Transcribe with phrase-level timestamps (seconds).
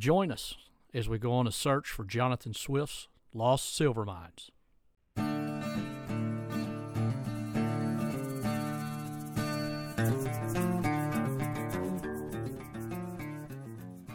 [0.00, 0.54] Join us
[0.94, 4.50] as we go on a search for Jonathan Swift's lost silver mines.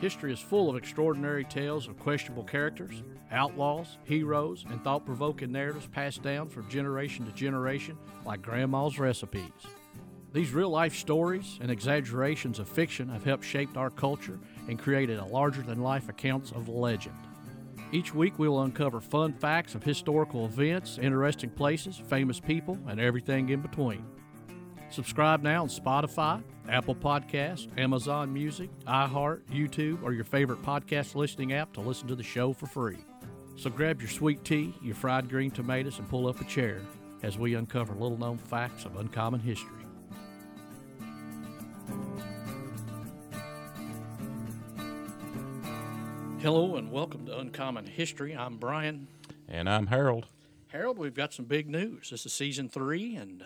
[0.02, 5.86] History is full of extraordinary tales of questionable characters, outlaws, heroes, and thought provoking narratives
[5.86, 7.96] passed down from generation to generation
[8.26, 9.52] like Grandma's recipes.
[10.34, 15.20] These real life stories and exaggerations of fiction have helped shape our culture and created
[15.20, 17.16] a larger than life accounts of legend.
[17.92, 23.00] Each week, we will uncover fun facts of historical events, interesting places, famous people, and
[23.00, 24.06] everything in between.
[24.90, 31.54] Subscribe now on Spotify, Apple Podcast, Amazon Music, iHeart, YouTube, or your favorite podcast listening
[31.54, 32.98] app to listen to the show for free.
[33.56, 36.82] So grab your sweet tea, your fried green tomatoes, and pull up a chair
[37.24, 39.85] as we uncover little known facts of uncommon history.
[46.46, 48.36] Hello and welcome to Uncommon History.
[48.38, 49.08] I'm Brian.
[49.50, 50.28] And I'm Harold.
[50.68, 52.12] Harold, we've got some big news.
[52.12, 53.46] This is season three, and uh,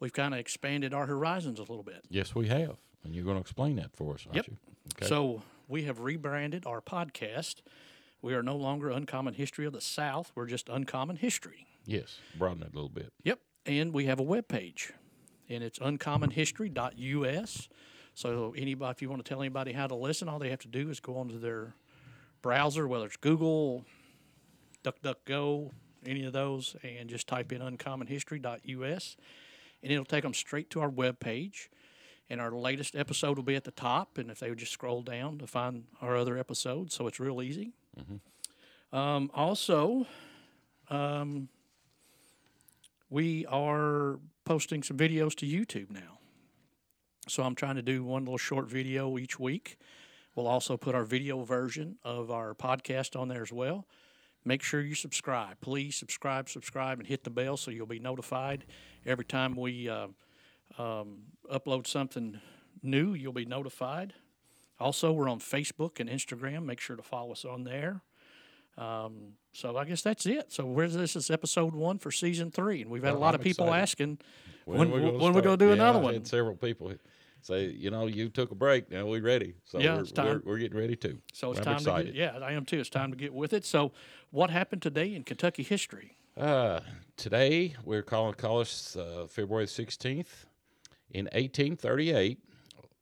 [0.00, 2.04] we've kind of expanded our horizons a little bit.
[2.10, 2.78] Yes, we have.
[3.04, 4.46] And you're going to explain that for us, aren't Yep.
[4.48, 4.56] you?
[5.06, 7.62] So we have rebranded our podcast.
[8.22, 10.32] We are no longer Uncommon History of the South.
[10.34, 11.68] We're just Uncommon History.
[11.86, 13.12] Yes, broaden it a little bit.
[13.22, 13.38] Yep.
[13.66, 14.92] And we have a web page,
[15.48, 17.68] and it's uncommonhistory.us.
[18.18, 20.68] So anybody, if you want to tell anybody how to listen, all they have to
[20.68, 21.76] do is go onto their
[22.42, 23.84] browser, whether it's Google,
[24.82, 25.70] DuckDuckGo,
[26.04, 29.16] any of those, and just type in uncommonhistory.us,
[29.84, 31.70] and it'll take them straight to our web page.
[32.28, 35.02] And our latest episode will be at the top, and if they would just scroll
[35.02, 37.70] down to find our other episodes, so it's real easy.
[38.92, 40.08] Um, also,
[40.90, 41.48] um,
[43.10, 46.17] we are posting some videos to YouTube now.
[47.28, 49.78] So I'm trying to do one little short video each week.
[50.34, 53.86] We'll also put our video version of our podcast on there as well.
[54.44, 55.60] Make sure you subscribe.
[55.60, 58.64] Please subscribe, subscribe, and hit the bell so you'll be notified
[59.04, 60.06] every time we uh,
[60.78, 61.18] um,
[61.52, 62.40] upload something
[62.82, 63.14] new.
[63.14, 64.14] You'll be notified.
[64.80, 66.64] Also, we're on Facebook and Instagram.
[66.64, 68.00] Make sure to follow us on there.
[68.78, 70.52] Um, so I guess that's it.
[70.52, 73.40] So where's this is episode one for season three, and we've had a lot I'm
[73.40, 73.82] of people excited.
[73.82, 74.18] asking
[74.66, 75.44] when when, gonna when we start?
[75.44, 76.14] going to do Yeah, another one.
[76.14, 76.92] had several people
[77.48, 78.90] say, you know, you took a break.
[78.90, 79.54] Now we're ready.
[79.64, 80.42] So Yeah, we're, it's time.
[80.44, 81.18] We're, we're getting ready too.
[81.32, 82.06] So it's I'm time excited.
[82.08, 82.78] to get, yeah, I am too.
[82.78, 83.64] It's time to get with it.
[83.64, 83.92] So
[84.30, 86.16] what happened today in Kentucky history?
[86.36, 86.80] Uh,
[87.16, 90.44] today we're calling call us uh, February 16th.
[91.10, 92.38] In 1838,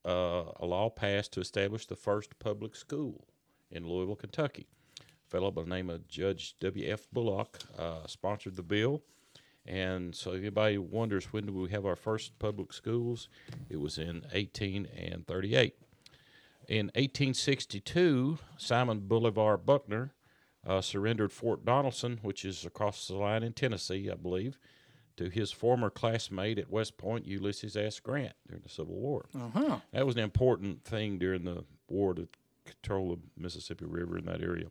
[0.05, 3.27] uh, a law passed to establish the first public school
[3.73, 4.69] in Louisville, Kentucky.
[5.01, 7.09] A fellow by the name of Judge W.F.
[7.13, 9.03] Bullock uh, sponsored the bill.
[9.66, 13.28] And so, if anybody wonders when do we have our first public schools,
[13.69, 15.75] it was in 1838.
[16.69, 20.12] In 1862, Simon Bolivar Buckner
[20.66, 24.59] uh, surrendered Fort Donelson, which is across the line in Tennessee, I believe,
[25.16, 28.00] to his former classmate at West Point, Ulysses S.
[28.00, 29.27] Grant, during the Civil War.
[29.34, 29.77] Uh huh.
[29.93, 32.28] That was an important thing during the war to
[32.65, 34.66] control the Mississippi River in that area.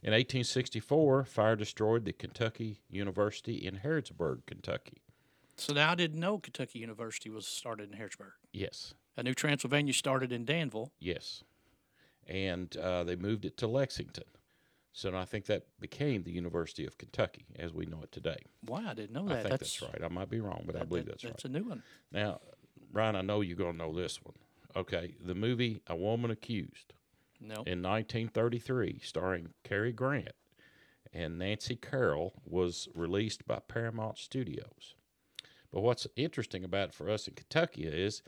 [0.00, 5.02] In 1864, fire destroyed the Kentucky University in Harrodsburg, Kentucky.
[5.56, 8.32] So now I didn't know Kentucky University was started in Harrodsburg.
[8.52, 10.92] Yes, I knew Transylvania started in Danville.
[11.00, 11.42] yes.
[12.28, 14.24] And uh, they moved it to Lexington.
[14.92, 18.36] So I think that became the University of Kentucky as we know it today.
[18.66, 19.38] Wow, I didn't know that.
[19.38, 20.04] I think that's that's, right.
[20.04, 21.32] I might be wrong, but I that- believe that- that's, right.
[21.32, 21.82] that's a new one.
[22.12, 22.40] Now,
[22.92, 24.34] Brian, I know you're going to know this one.
[24.76, 26.92] Okay, the movie A Woman Accused
[27.40, 27.54] No.
[27.54, 30.34] in 1933, starring Cary Grant
[31.12, 34.94] and Nancy Carroll, was released by Paramount Studios.
[35.72, 38.22] But what's interesting about it for us in Kentucky is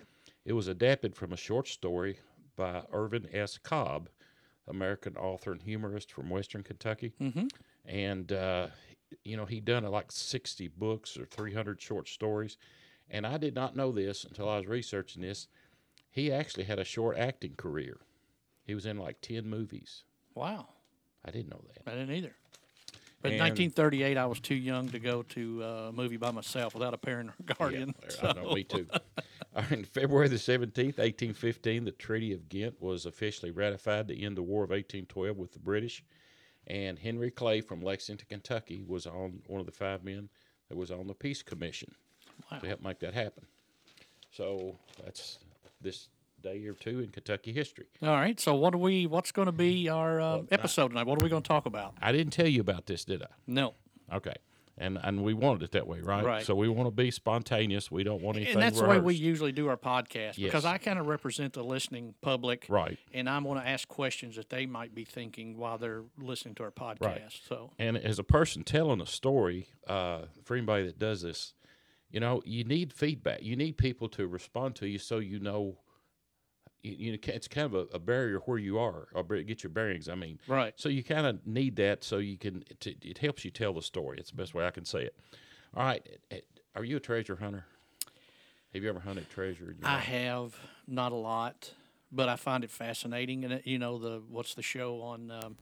[0.45, 2.19] it was adapted from a short story
[2.57, 3.59] by Irvin S.
[3.59, 4.09] Cobb,
[4.69, 7.13] American author and humorist from Western Kentucky.
[7.21, 7.47] Mm-hmm.
[7.87, 8.69] And, uh,
[9.25, 12.57] you know, he'd done uh, like 60 books or 300 short stories.
[13.09, 15.49] And I did not know this until I was researching this.
[16.11, 17.99] He actually had a short acting career.
[18.71, 20.05] He was in like 10 movies.
[20.37, 20.69] Wow,
[21.25, 21.91] I didn't know that.
[21.91, 22.37] I didn't either.
[23.21, 26.73] But in 1938, I was too young to go to uh, a movie by myself
[26.73, 27.93] without a parent or guardian.
[28.23, 28.87] Yeah, I know, me too.
[29.57, 34.37] All right, February the 17th, 1815, the Treaty of Ghent was officially ratified to end
[34.37, 36.05] the War of 1812 with the British.
[36.69, 40.29] And Henry Clay from Lexington, Kentucky, was on one of the five men
[40.69, 41.93] that was on the Peace Commission
[42.53, 42.61] Wow.
[42.61, 43.47] to help make that happen.
[44.31, 45.39] So that's
[45.81, 46.07] this
[46.43, 47.87] day or two in Kentucky history.
[48.03, 48.39] All right.
[48.41, 49.07] So what do we?
[49.07, 51.07] What's going to be our uh, episode tonight?
[51.07, 51.95] What are we going to talk about?
[52.01, 53.29] I didn't tell you about this, did I?
[53.47, 53.75] No.
[54.13, 54.35] Okay.
[54.79, 56.25] and and we wanted it that way, right?
[56.25, 56.43] Right.
[56.45, 57.91] So we want to be spontaneous.
[57.91, 58.55] We don't want anything.
[58.55, 61.63] and that's the way we usually do our podcast because I kind of represent the
[61.63, 62.99] listening public, Right.
[63.13, 66.63] And I'm going to ask questions that they might be thinking while they're listening to
[66.65, 67.47] our podcast.
[67.47, 71.53] So And as a person telling a story, uh, for anybody that does this,
[72.11, 73.43] you know, you need feedback.
[73.43, 75.77] You need people to respond to you so you know.
[76.83, 80.09] You, know, it's kind of a, a barrier where you are, or get your bearings.
[80.09, 82.65] I mean, right, so you kind of need that so you can.
[82.71, 84.19] It, it helps you tell the story.
[84.19, 85.15] It's the best way I can say it.
[85.77, 86.41] All right, eh, eh,
[86.75, 87.67] are you a treasure hunter?
[88.73, 89.75] Have you ever hunted treasure?
[89.83, 90.05] I life?
[90.05, 90.57] have
[90.87, 91.73] not a lot,
[92.13, 93.45] but I find it fascinating.
[93.45, 95.57] And it, you know the what's the show on um,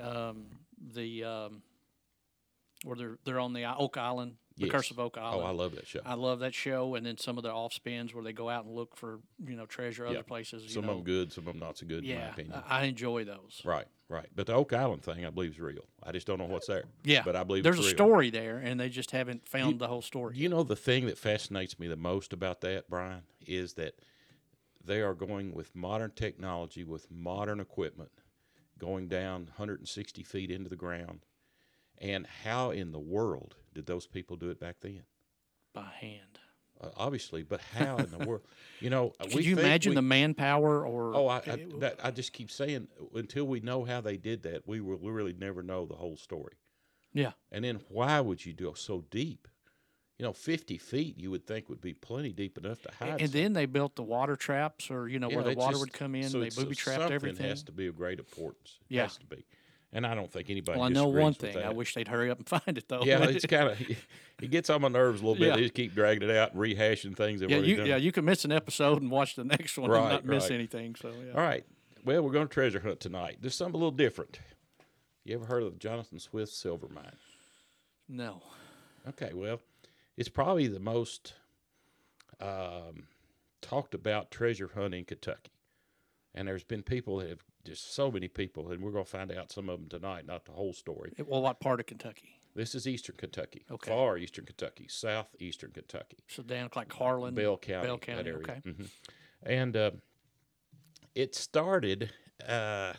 [0.00, 0.46] um,
[0.94, 1.62] the um,
[2.84, 4.72] where they're they're on the Oak Island, the Yes.
[4.72, 5.42] Curse of Oak Island.
[5.42, 6.00] Oh, I love that show.
[6.04, 8.64] I love that show, and then some of the off spins where they go out
[8.64, 10.64] and look for you know treasure other places.
[10.64, 12.30] You some know, of them good, some of them not so good, in my yeah,
[12.30, 12.62] opinion.
[12.68, 13.62] I, I enjoy those.
[13.64, 14.28] right, right.
[14.34, 15.84] But the Oak Island thing, I believe, is real.
[16.02, 16.84] I just don't know what's there.
[17.04, 17.96] Yeah, but I believe there's it's a real.
[17.96, 20.36] story there, and they just haven't found the whole story.
[20.36, 23.94] You know, the thing that fascinates me the most about that, Brian, is that
[24.84, 28.10] they are going with modern technology, with modern equipment,
[28.78, 31.20] going down 160 feet into the ground.
[31.98, 35.02] And how in the world did those people do it back then?
[35.74, 36.38] by hand.
[36.80, 38.42] Uh, obviously, but how in the world?
[38.80, 41.14] You know, Could you imagine we- the manpower or?
[41.14, 44.66] Oh, I, I, that, I just keep saying until we know how they did that,
[44.68, 46.54] we will really never know the whole story.
[47.14, 49.48] yeah, And then why would you go so deep?
[50.18, 53.20] You know, 50 feet you would think would be plenty deep enough to hide.
[53.22, 55.80] and then they built the water traps, or you know Yeah, where the water just-
[55.80, 56.28] would come in.
[56.28, 57.48] so they booby trapped everything something everything.
[57.48, 58.78] has to be of great importance.
[58.90, 59.02] It Yeah.
[59.04, 59.44] has to be.
[59.94, 60.78] And I don't think anybody.
[60.78, 61.56] well, I know one thing.
[61.58, 63.02] I wish they'd hurry up and find it though.
[63.02, 63.80] Yeah, it's kind of
[64.40, 65.48] it gets on my nerves a little bit.
[65.48, 65.56] Yeah.
[65.56, 67.86] They just keep dragging it out, and rehashing things yeah, you done.
[67.86, 70.44] yeah you can miss an episode and watch the next one Right, and not miss
[70.44, 70.52] right.
[70.52, 70.94] anything.
[70.94, 71.32] So yeah.
[71.34, 71.64] All right.
[72.04, 73.38] Well, we're going to treasure hunt tonight.
[73.40, 74.38] There's something a little different.
[75.24, 77.14] You ever heard of Jonathan Swift silver mine?
[78.08, 78.42] No.
[79.08, 79.60] Okay, well,
[80.16, 81.34] it's probably the most
[82.40, 83.04] um,
[83.60, 85.52] talked about treasure hunt in Kentucky.
[86.34, 89.30] And there's been people that have just so many people, and we're going to find
[89.32, 91.12] out some of them tonight, not the whole story.
[91.26, 92.36] Well, what part of Kentucky?
[92.54, 93.90] This is eastern Kentucky, Okay.
[93.90, 98.28] far eastern Kentucky, southeastern Kentucky, So down like Harlan, Bell County, Bell County.
[98.30, 98.42] area.
[98.42, 98.60] Okay.
[98.66, 98.90] Mhm.
[99.42, 99.90] And uh,
[101.14, 102.10] it started.
[102.46, 102.92] Uh,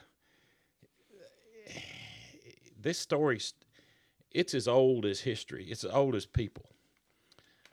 [2.79, 3.39] this story,
[4.31, 5.65] it's as old as history.
[5.69, 6.65] It's as old as people.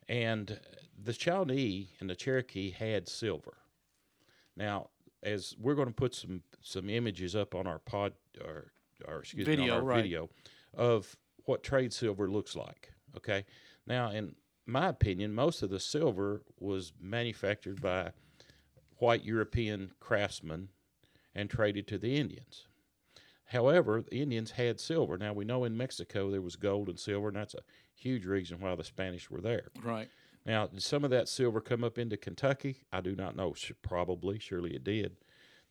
[0.09, 0.61] And
[1.03, 3.55] the Shawnee and the Cherokee had silver.
[4.57, 4.91] Now,
[5.23, 8.13] as we're going to put some some images up on our pod
[8.43, 8.73] or
[9.07, 10.03] or excuse me, Video, on our right.
[10.03, 10.29] video
[10.75, 12.93] of what trade silver looks like.
[13.17, 13.45] Okay.
[13.87, 14.35] Now, in
[14.67, 18.13] my opinion, most of the silver was manufactured by
[18.99, 20.69] white European craftsmen
[21.35, 22.67] and traded to the Indians.
[23.47, 25.19] However, the Indians had silver.
[25.19, 27.63] Now we know in Mexico there was gold and silver, and that's a
[27.95, 29.69] huge reason why the Spanish were there.
[29.83, 30.09] Right.
[30.47, 32.79] Now, did some of that silver come up into Kentucky?
[32.93, 33.55] I do not know.
[33.83, 35.17] Probably, surely it did.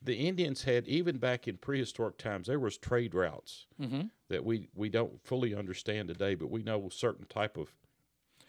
[0.02, 4.08] The Indians had, even back in prehistoric times, there was trade routes Mm-hmm.
[4.30, 7.74] that we, we don't fully understand today, but we know certain type of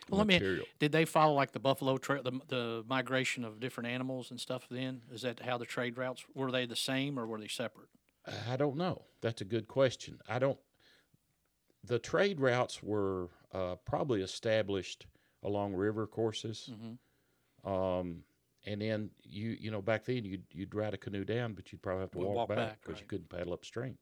[0.08, 0.34] Well, let me.
[0.34, 0.66] material.
[0.78, 4.66] Did they follow like the buffalo trail, the, the migration of different animals and stuff?
[4.70, 6.52] Then is that how the trade routes were?
[6.52, 7.88] They the same or were they separate?
[8.48, 9.06] I don't know.
[9.22, 10.20] That's a good question.
[10.28, 10.58] I don't.
[11.82, 15.06] The trade routes were uh, probably established
[15.42, 17.70] along river courses, Mm-hmm.
[17.70, 18.24] um,
[18.66, 21.82] and then you you know back then you'd you'd ride a canoe down, but you'd
[21.82, 23.98] probably have to walk, walk back because you couldn't paddle upstream,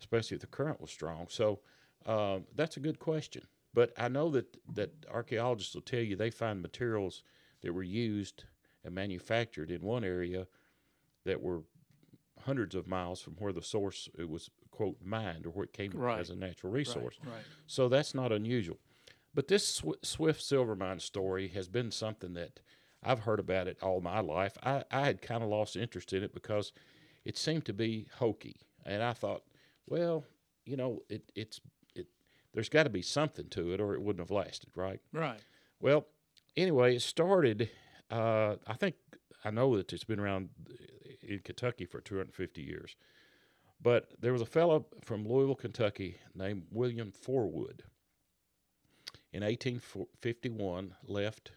[0.00, 1.26] especially if the current was strong.
[1.28, 1.60] So
[2.06, 3.46] um, that's a good question.
[3.74, 7.22] But I know that that archaeologists will tell you they find materials
[7.62, 8.44] that were used
[8.84, 10.46] and manufactured in one area
[11.24, 11.62] that were
[12.44, 15.92] hundreds of miles from where the source it was quote mined or where it came
[15.94, 16.18] Right.
[16.20, 17.18] as a natural resource.
[17.22, 17.34] Right.
[17.34, 17.44] right.
[17.66, 18.78] So that's not unusual.
[19.34, 22.60] But this Sw- Swift silver mine story has been something that
[23.02, 24.58] I've heard about it all my life.
[24.62, 26.72] I, I had kind of lost interest in it because
[27.24, 29.42] it seemed to be hokey, and I thought,
[29.86, 30.24] well,
[30.64, 31.60] you know, it, it's
[31.94, 32.06] it.
[32.52, 35.00] There's got to be something to it, or it wouldn't have lasted, right?
[35.12, 35.40] Right.
[35.80, 36.06] Well,
[36.56, 37.70] anyway, it started.
[38.10, 38.96] Uh, I think
[39.44, 40.50] I know that it's been around
[41.22, 42.96] in Kentucky for 250 years,
[43.80, 47.84] but there was a fellow from Louisville, Kentucky, named William Forwood.
[49.32, 51.52] In 1851, left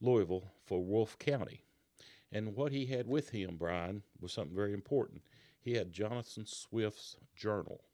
[0.00, 1.62] Louisville for Wolfe County,
[2.32, 5.22] and what he had with him, Brian, was something very important.
[5.60, 7.84] He had Jonathan Swift's journal.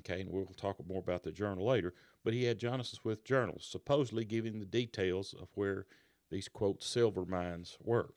[0.00, 1.94] Okay, and we'll talk more about the journal later
[2.26, 5.86] but he had Jonathan Swift's journal, supposedly giving the details of where
[6.28, 8.14] these quote silver mines were.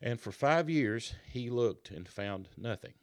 [0.00, 2.94] And for five years, he looked and found nothing.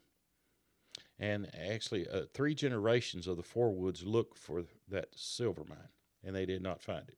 [1.20, 5.90] And actually uh, three generations of the Forwoods looked for that silver mine,
[6.24, 7.18] and they did not find it.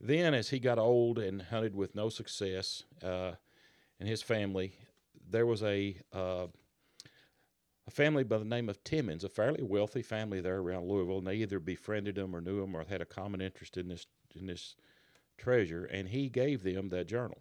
[0.00, 3.32] Then, as he got old and hunted with no success, uh,
[3.98, 4.74] and his family,
[5.28, 6.46] there was a uh,
[7.86, 11.26] a family by the name of Timmons, a fairly wealthy family there around Louisville, and
[11.26, 14.46] they either befriended him or knew him or had a common interest in this in
[14.46, 14.74] this
[15.38, 17.38] treasure, and he gave them that journal.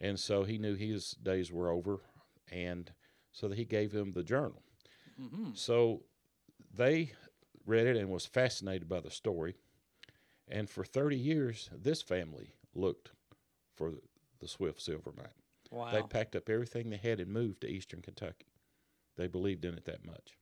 [0.00, 2.00] And so he knew his days were over,
[2.50, 2.90] and
[3.32, 4.62] so that he gave them the journal.
[5.20, 5.50] Mm-hmm.
[5.54, 6.02] So
[6.74, 7.12] they
[7.66, 9.56] read it and was fascinated by the story.
[10.48, 13.12] And for 30 years, this family looked
[13.74, 13.94] for
[14.40, 15.28] the Swift silver mine.
[15.70, 15.90] Wow.
[15.90, 18.46] They packed up everything they had and moved to eastern Kentucky.
[19.16, 20.38] They believed in it that much.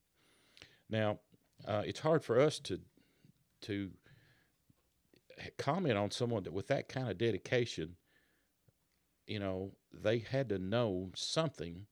[0.89, 1.21] Now,
[1.67, 2.81] uh, it's hard for us to
[3.63, 3.91] to
[5.59, 7.97] comment on someone that with that kind of dedication.
[9.27, 11.87] You know, they had to know something,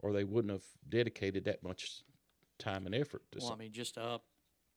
[0.00, 2.02] or they wouldn't have dedicated that much
[2.58, 3.38] time and effort to.
[3.40, 4.24] well, I mean, just up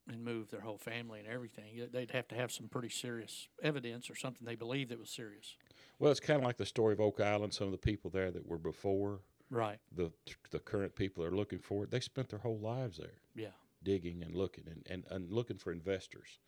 [0.07, 1.87] and move their whole family and everything.
[1.91, 5.55] They'd have to have some pretty serious evidence or something they believed that was serious.
[5.99, 7.53] well, it's kind of like the story of Oak Island.
[7.53, 9.79] Some of the people there that were before Right.
[9.93, 10.11] the
[10.51, 13.21] the current people that are looking for it, they spent their whole lives there.
[13.35, 13.51] Yeah.
[13.83, 16.39] digging and looking and, and, and looking for investors.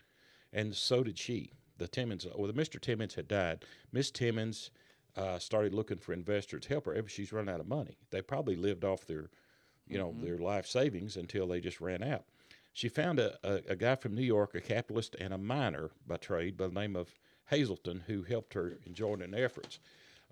[0.54, 1.52] And so did she.
[1.80, 2.80] The Timmons, uh, well, the Mr.
[2.80, 3.66] Timmons had died.
[3.92, 4.70] Miss Timmons
[5.16, 6.94] uh, started looking for investors to help her.
[6.94, 7.98] Ever she's run out of money.
[8.10, 9.30] They probably lived off their,
[9.88, 12.24] you know, their life savings until they just ran out.
[12.74, 16.18] She found a, a, a guy from New York, a capitalist and a miner by
[16.18, 17.10] trade, by the name of
[17.46, 19.80] Hazelton, who helped her in joining efforts.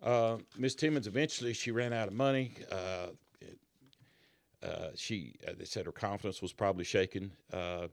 [0.02, 2.54] Uh, Miss Timmons eventually she ran out of money.
[2.72, 3.08] Uh,
[4.64, 7.32] uh, she uh, they said her confidence was probably shaken.
[7.52, 7.88] Uh,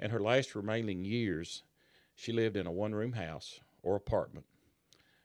[0.00, 1.62] and her last remaining years,
[2.14, 4.46] she lived in a one room house or apartment,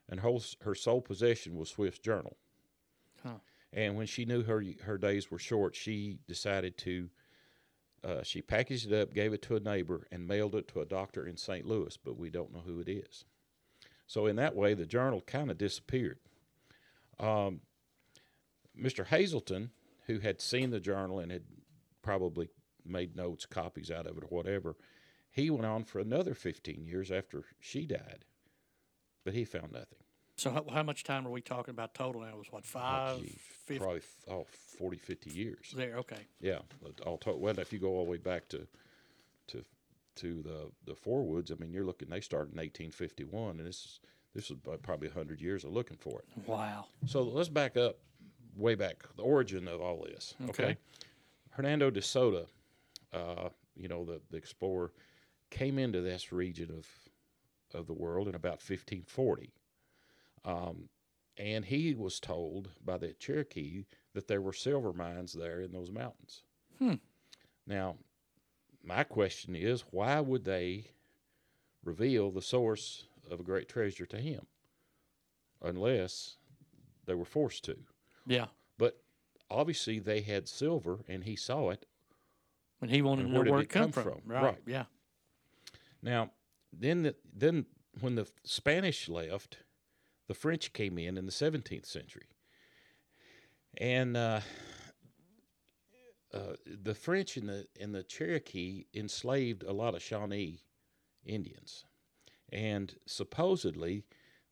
[0.09, 2.35] and her, her sole possession was Swift's journal.
[3.23, 3.39] Huh.
[3.71, 7.09] And when she knew her her days were short, she decided to.
[8.01, 10.85] Uh, she packaged it up, gave it to a neighbor, and mailed it to a
[10.85, 11.65] doctor in St.
[11.65, 13.25] Louis, but we don't know who it is.
[14.07, 16.17] So in that way, the journal kind of disappeared.
[17.19, 17.59] Um,
[18.81, 19.05] Mr.
[19.05, 19.71] Hazelton,
[20.07, 21.43] who had seen the journal and had
[22.01, 22.47] probably
[22.85, 24.77] made notes, copies out of it, or whatever,
[25.29, 28.25] he went on for another 15 years after she died,
[29.29, 29.99] but he found nothing.
[30.37, 32.29] So how, how much time are we talking about total now?
[32.29, 33.77] It was what Oh, five, gee, fifty?
[33.79, 34.47] probably f- oh,
[34.79, 35.73] 40, 50 years.
[35.75, 35.97] There.
[35.97, 36.21] Okay.
[36.41, 36.59] Yeah,
[37.05, 38.65] all to- well, if you go all the way back to
[39.49, 39.63] to
[40.15, 42.09] to the the Forwoods, I mean, you're looking.
[42.09, 43.99] They started in 1851, and this is
[44.33, 46.47] this is probably 100 years of looking for it.
[46.47, 46.85] Wow.
[47.05, 47.97] So let's back up,
[48.55, 50.33] way back, the origin of all this.
[50.49, 50.63] Okay.
[50.63, 50.77] Okay.
[51.51, 52.47] Hernando de Soto,
[53.13, 54.93] uh, you know, the, the explorer,
[55.51, 56.87] came into this region of
[57.73, 59.53] of the world in about 1540.
[60.45, 60.89] Um,
[61.37, 65.91] and he was told by the Cherokee that there were silver mines there in those
[65.91, 66.43] mountains.
[66.77, 66.95] Hmm.
[67.65, 67.97] Now,
[68.83, 70.85] my question is, why would they
[71.83, 74.47] reveal the source of a great treasure to him
[75.61, 76.37] unless
[77.05, 77.77] they were forced to?
[78.25, 78.47] Yeah.
[78.77, 79.01] But
[79.49, 81.85] obviously, they had silver, and he saw it.
[82.81, 84.03] And he wanted And to know where where it it come come from.
[84.03, 84.21] from?
[84.25, 84.43] Right.
[84.43, 84.61] Right.
[84.65, 84.85] Yeah.
[86.01, 86.31] Now,
[86.71, 87.65] then, the, then
[87.99, 89.57] when the Spanish left,
[90.27, 92.27] the French came in in the 17th century,
[93.77, 94.41] and uh,
[96.33, 100.61] uh, the French and the and the Cherokee enslaved a lot of Shawnee
[101.25, 101.85] Indians,
[102.51, 104.03] and supposedly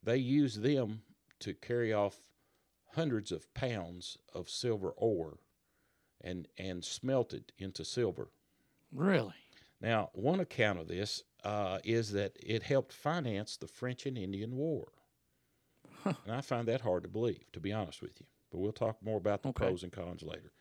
[0.02, 1.02] they used them
[1.40, 2.18] to carry off
[2.94, 5.38] hundreds of pounds of silver ore,
[6.20, 8.30] and and smelt it into silver.
[8.92, 9.36] Really.
[9.80, 14.58] Now, one account of this uh, is that it helped finance the French and Indian
[14.58, 14.88] War.
[16.04, 18.26] And I find that hard to believe, to be honest with you.
[18.52, 19.66] But we'll talk more about the Okay.
[19.66, 20.52] pros and cons later.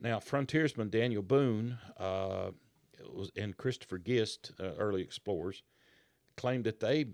[0.00, 2.50] Now, frontiersman Daniel Boone uh,
[3.14, 5.62] was, and Christopher Gist, uh, early explorers,
[6.36, 7.06] claimed that they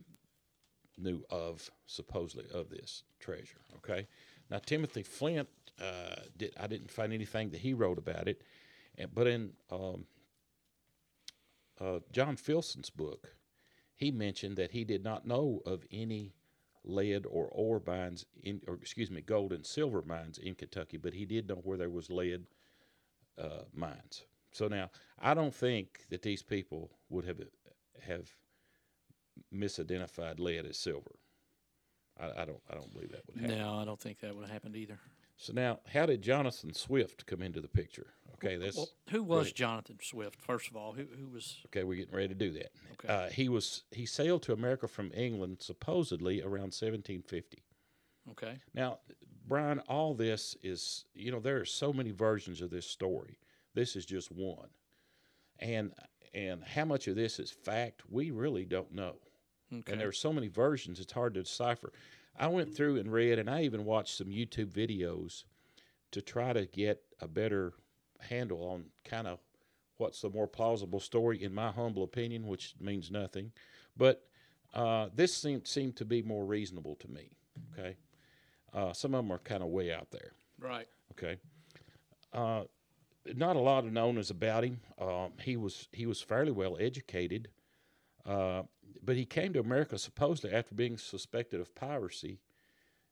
[0.97, 3.61] knew of, supposedly, of this treasure.
[3.77, 4.07] Okay.
[4.51, 8.43] Now, Timothy Flint, uh, did, I didn't find anything that he wrote about it.
[8.97, 10.07] And, but in um,
[11.81, 13.35] uh, John Filson's book,
[13.95, 16.35] he mentioned that he did not know of any
[16.85, 21.15] lead or ore mines in, or excuse me, gold and silver mines in Kentucky, but
[21.15, 22.45] he did know where there was lead
[23.39, 24.25] uh, mines.
[24.53, 27.41] So now, I don't think that these people would have
[28.07, 28.31] have
[29.53, 31.17] misidentified lead as silver.
[32.21, 32.61] I, I don't.
[32.71, 33.59] I don't believe that would happen.
[33.59, 35.01] No, I don't think that would have happened either.
[35.37, 38.15] So now, how did Jonathan Swift come into the picture?
[38.35, 39.53] Okay, that's Well, who was.
[39.53, 40.41] Jonathan Swift?
[40.41, 41.59] First of all, who who was?
[41.67, 42.73] Okay, we're getting ready to do that.
[42.93, 43.09] Okay.
[43.09, 47.63] Uh, he was he sailed to America from England supposedly around 1750.
[48.31, 48.59] Okay.
[48.75, 48.99] Now,
[49.47, 53.39] Brian, all this is, you know, there are so many versions of this story.
[53.75, 54.69] This is just one.
[55.59, 55.93] And
[56.33, 59.17] and how much of this is fact, we really don't know.
[59.73, 59.93] Okay.
[59.93, 61.93] And there are so many versions, it's hard to decipher.
[62.37, 65.45] I went through and read, and I even watched some YouTube videos
[66.11, 67.75] to try to get a better
[68.21, 69.39] handle on kind of
[69.97, 73.53] what's the more plausible story, in my humble opinion, which means nothing.
[73.97, 74.27] But
[74.73, 77.31] uh, this seemed, seemed to be more reasonable to me.
[77.73, 77.97] Okay.
[78.73, 80.33] Uh, some of them are kind of way out there.
[80.59, 80.89] right.
[81.13, 81.39] Okay.
[82.33, 82.65] Uh,
[83.37, 84.81] not a lot of known is about him.
[85.01, 87.49] Um, he was he was fairly well educated,
[88.27, 88.63] uh,
[89.05, 92.41] but he came to America supposedly after being suspected of piracy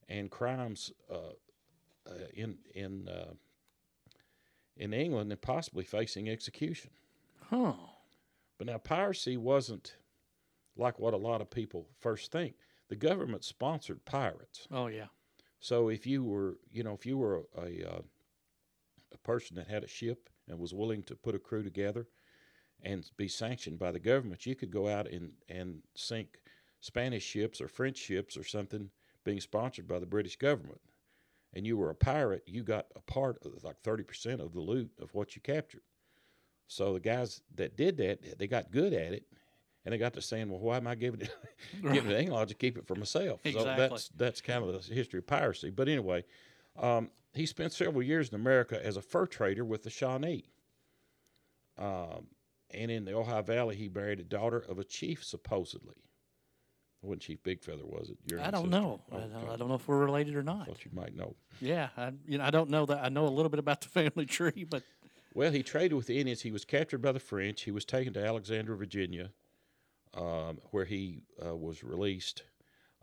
[0.08, 1.34] and crimes uh,
[2.08, 3.32] uh, in in uh,
[4.76, 6.90] in England and possibly facing execution.
[7.50, 7.75] Huh.
[8.58, 9.96] But now piracy wasn't
[10.76, 12.54] like what a lot of people first think.
[12.88, 14.66] The government sponsored pirates.
[14.70, 15.06] Oh yeah.
[15.61, 18.02] So if you were, you know, if you were a a, uh,
[19.12, 22.06] a person that had a ship and was willing to put a crew together
[22.82, 26.38] and be sanctioned by the government, you could go out and and sink
[26.80, 28.90] Spanish ships or French ships or something
[29.24, 30.80] being sponsored by the British government.
[31.54, 34.90] And you were a pirate, you got a part of like 30% of the loot
[35.00, 35.82] of what you captured.
[36.66, 39.26] So the guys that did that, they got good at it
[39.84, 41.30] and they got to saying, well, why am I giving it,
[41.82, 42.40] giving it to England?
[42.40, 43.40] I'll just keep it for myself.
[43.44, 43.62] Exactly.
[43.62, 45.70] So that's that's kind of the history of piracy.
[45.70, 46.24] But anyway,
[46.78, 50.44] um, he spent several years in America as a fur trader with the Shawnee.
[51.78, 52.26] Um,
[52.72, 55.94] and in the Ohio Valley, he married a daughter of a chief, supposedly.
[57.02, 58.18] Wasn't Chief Big Feather, was it?
[58.30, 58.80] Your I don't ancestor?
[58.80, 59.00] know.
[59.10, 59.52] I, don't, okay.
[59.52, 60.62] I don't know if we're related or not.
[60.62, 61.34] I Thought you might know.
[61.60, 63.04] Yeah, I, you know, I don't know that.
[63.04, 64.84] I know a little bit about the family tree, but
[65.34, 66.42] Well, he traded with the Indians.
[66.42, 67.62] He was captured by the French.
[67.62, 69.30] He was taken to Alexandria, Virginia,
[70.14, 72.44] um, where he uh, was released.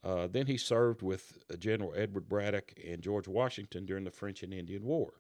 [0.02, 4.44] Uh, then he served with uh, General Edward Braddock and George Washington during the French
[4.44, 5.12] and Indian War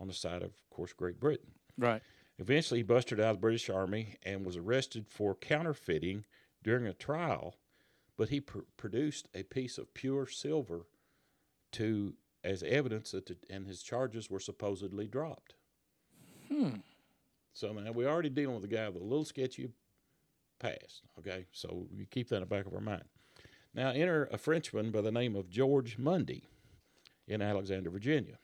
[0.00, 1.50] on the side of, of course, Great Britain.
[1.76, 2.00] right.
[2.38, 6.24] Eventually, he busted out of the British Army and was arrested for counterfeiting
[6.62, 7.56] during a trial,
[8.16, 10.86] but he pr- produced a piece of pure silver
[11.72, 15.54] to as evidence that the, and his charges were supposedly dropped.
[16.48, 16.76] Hmm.
[17.52, 19.68] So now we're already dealing with a guy with a little sketchy
[20.58, 21.02] past.
[21.18, 23.04] Okay, so we keep that in the back of our mind.
[23.74, 26.44] Now enter a Frenchman by the name of George Mundy
[27.26, 28.38] in Alexandria, Virginia.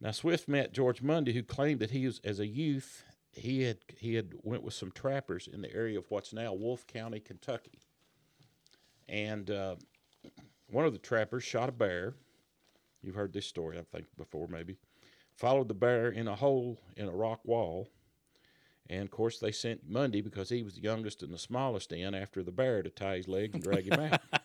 [0.00, 3.78] Now Swift met George Mundy, who claimed that he was as a youth he had
[3.96, 7.78] he had went with some trappers in the area of what's now Wolfe County, Kentucky,
[9.08, 9.76] and uh,
[10.68, 12.14] one of the trappers shot a bear.
[13.02, 14.76] You've heard this story, I think, before maybe.
[15.34, 17.88] Followed the bear in a hole in a rock wall,
[18.88, 22.14] and of course they sent Mundy because he was the youngest and the smallest in
[22.14, 24.20] after the bear to tie his legs and drag him out.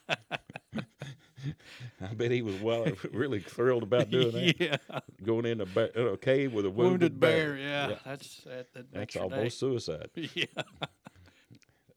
[2.02, 4.60] I bet he was well really thrilled about doing that
[4.92, 5.00] yeah.
[5.24, 7.58] going in a, ba- in a cave with a wounded, Wounded bear.
[7.58, 7.90] Yeah.
[7.90, 9.36] Yeah, That's that, that that's your day.
[9.36, 10.10] almost suicide.
[10.34, 10.46] Yeah.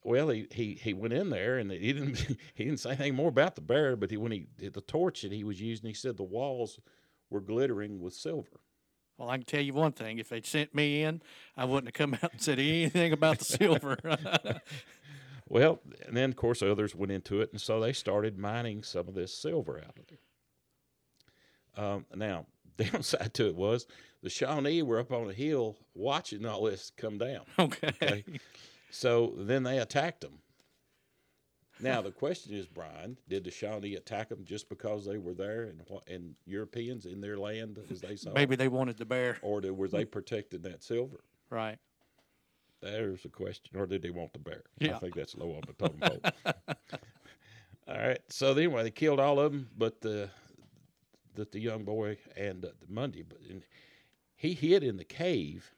[0.03, 2.17] Well, he, he, he went in there and he didn't
[2.55, 5.21] he didn't say anything more about the bear, but he, when he did the torch
[5.23, 6.79] that he was using, he said the walls
[7.29, 8.61] were glittering with silver.
[9.17, 10.17] Well, I can tell you one thing.
[10.17, 11.21] If they'd sent me in,
[11.57, 13.97] I wouldn't have come out and said anything about the silver.
[15.49, 19.07] Well, and then of course others went into it, and so they started mining some
[19.07, 21.85] of this silver out of there.
[21.85, 22.45] Um, now,
[22.77, 23.87] downside to it was
[24.21, 27.41] the Shawnee were up on a hill watching all this come down.
[27.59, 27.91] okay.
[28.01, 28.23] Okay.
[28.91, 30.39] So then they attacked them.
[31.81, 35.63] Now the question is, Brian, did the Shawnee attack them just because they were there
[35.63, 38.33] and and Europeans in their land, as they saw.
[38.33, 39.37] Maybe they wanted the bear.
[39.41, 41.21] or did, were they protecting that silver?
[41.49, 41.77] Right.
[42.81, 43.77] There's a question.
[43.77, 44.63] Or did they want the bear?
[44.79, 44.95] Yeah.
[44.95, 46.21] I think that's low on the totem pole.
[47.87, 48.21] all right.
[48.29, 50.29] So anyway, they killed all of them, but the
[51.35, 53.63] that the young boy and uh, the Mundy, but and
[54.35, 55.71] he hid in the cave,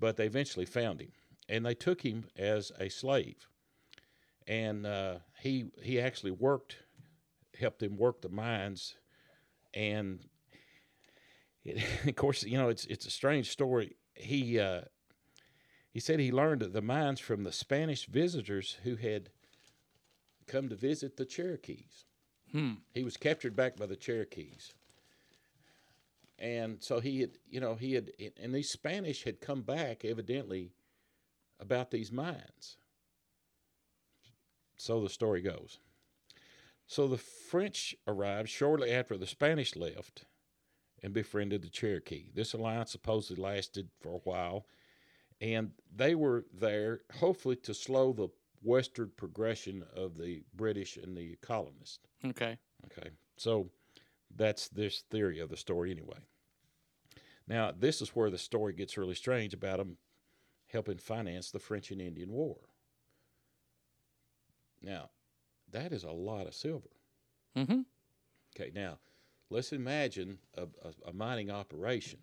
[0.00, 1.12] but they eventually found him,
[1.48, 3.48] and they took him as a slave,
[4.46, 6.76] and uh, he he actually worked,
[7.58, 8.96] helped him work the mines,
[9.72, 10.20] and
[11.64, 13.96] it, of course, you know it's it's a strange story.
[14.14, 14.82] He uh,
[15.94, 19.30] he said he learned the mines from the Spanish visitors who had
[20.48, 22.04] come to visit the Cherokees.
[22.50, 22.72] Hmm.
[22.92, 24.74] He was captured back by the Cherokees.
[26.36, 28.10] And so he had, you know, he had,
[28.42, 30.72] and these Spanish had come back evidently
[31.60, 32.76] about these mines.
[34.76, 35.78] So the story goes.
[36.88, 40.24] So the French arrived shortly after the Spanish left
[41.04, 42.30] and befriended the Cherokee.
[42.34, 44.66] This alliance supposedly lasted for a while,
[45.44, 48.28] and they were there hopefully to slow the
[48.62, 51.98] westward progression of the British and the colonists.
[52.24, 52.56] Okay.
[52.86, 53.70] Okay, so
[54.36, 56.18] That's this theory of the story, anyway.
[57.46, 59.98] Now, this is where the story gets really strange about them
[60.66, 62.56] helping finance the French and Indian War.
[64.82, 65.10] Now,
[65.70, 66.90] that is a lot of silver.
[67.56, 67.82] Mm-hmm.
[68.56, 68.98] Okay, now
[69.50, 72.18] let's imagine a, a, a mining operation.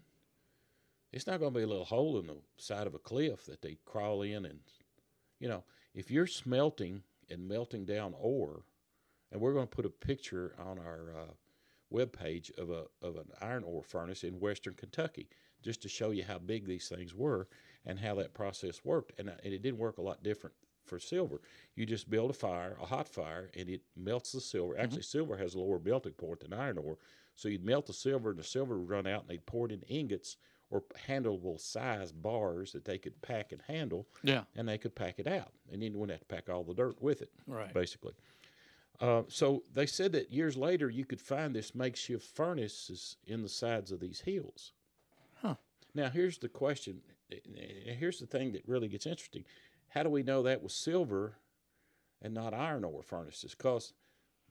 [1.11, 3.61] It's not going to be a little hole in the side of a cliff that
[3.61, 4.59] they crawl in, and
[5.39, 8.63] you know, if you're smelting and melting down ore,
[9.31, 11.33] and we're going to put a picture on our uh,
[11.89, 15.27] web page of a of an iron ore furnace in western Kentucky,
[15.61, 17.47] just to show you how big these things were
[17.85, 20.99] and how that process worked, and, uh, and it didn't work a lot different for
[20.99, 21.41] silver.
[21.75, 24.77] You just build a fire, a hot fire, and it melts the silver.
[24.77, 26.97] Actually, silver has a lower melting point than iron ore.
[27.35, 29.71] So you'd melt the silver, and the silver would run out, and they'd pour it
[29.71, 30.37] in ingots
[30.71, 34.45] or handleable size bars that they could pack and handle, Yeah.
[34.55, 35.51] and they could pack it out.
[35.71, 37.73] And then you wouldn't have to pack all the dirt with it, Right.
[37.73, 38.13] basically.
[38.99, 43.49] Uh, so they said that years later you could find this makeshift furnaces in the
[43.49, 44.71] sides of these hills.
[45.35, 45.55] Huh.
[45.93, 47.01] Now here's the question.
[47.29, 49.43] Here's the thing that really gets interesting.
[49.89, 51.35] How do we know that was silver
[52.21, 53.55] and not iron ore furnaces?
[53.55, 53.93] Because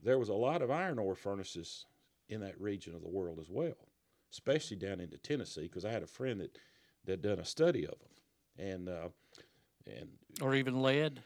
[0.03, 1.87] there was a lot of iron ore furnaces
[2.29, 3.77] in that region of the world as well,
[4.33, 5.63] especially down into Tennessee.
[5.63, 6.59] Because I had a friend that
[7.07, 9.09] that done a study of them, and uh,
[9.87, 10.09] and
[10.41, 11.21] Or even lead.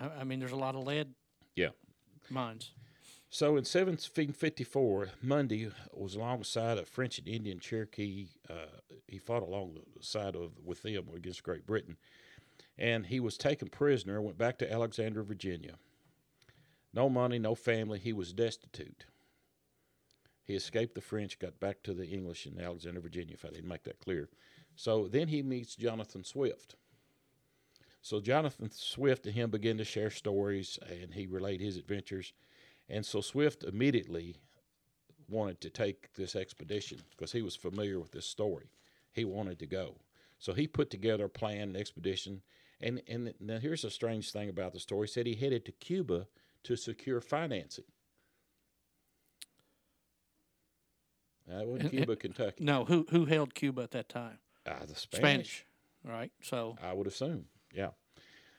[0.00, 1.14] I, I mean, there's a lot of lead
[1.56, 1.70] yeah.
[2.30, 2.70] mines.
[3.32, 8.26] So in 1754, Mundy was alongside a French and Indian Cherokee.
[8.48, 11.96] Uh, he fought along the side of with them against Great Britain,
[12.76, 14.20] and he was taken prisoner.
[14.20, 15.74] Went back to Alexandria, Virginia.
[16.92, 18.00] No money, no family.
[18.00, 19.04] He was destitute.
[20.50, 23.34] He escaped the French, got back to the English in Alexandria, Virginia.
[23.34, 24.28] If I didn't make that clear,
[24.74, 26.74] so then he meets Jonathan Swift.
[28.02, 32.32] So Jonathan Swift and him begin to share stories, and he relayed his adventures.
[32.88, 34.38] And so Swift immediately
[35.28, 38.72] wanted to take this expedition because he was familiar with this story.
[39.12, 39.98] He wanted to go.
[40.40, 42.42] So he put together a plan, an expedition.
[42.80, 45.06] And, and now here's a strange thing about the story.
[45.06, 46.26] He said he headed to Cuba
[46.64, 47.84] to secure financing.
[51.50, 52.64] That wasn't And- Cuba, Kentucky.
[52.64, 54.38] No, who who held Cuba at that time?
[54.66, 55.64] Ah, the Spanish.
[56.04, 56.32] Right.
[56.42, 57.90] So I would assume, yeah.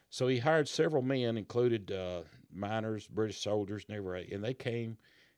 [0.09, 2.21] So he hired several men, included uh,
[2.53, 4.97] miners, British soldiers, and everybody, and they came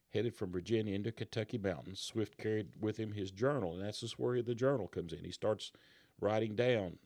[0.09, 1.99] headed from Virginia into Kentucky mountains.
[1.99, 5.23] Swift carried with him his journal, and that's just where the journal comes in.
[5.23, 5.71] He starts
[6.19, 6.97] writing down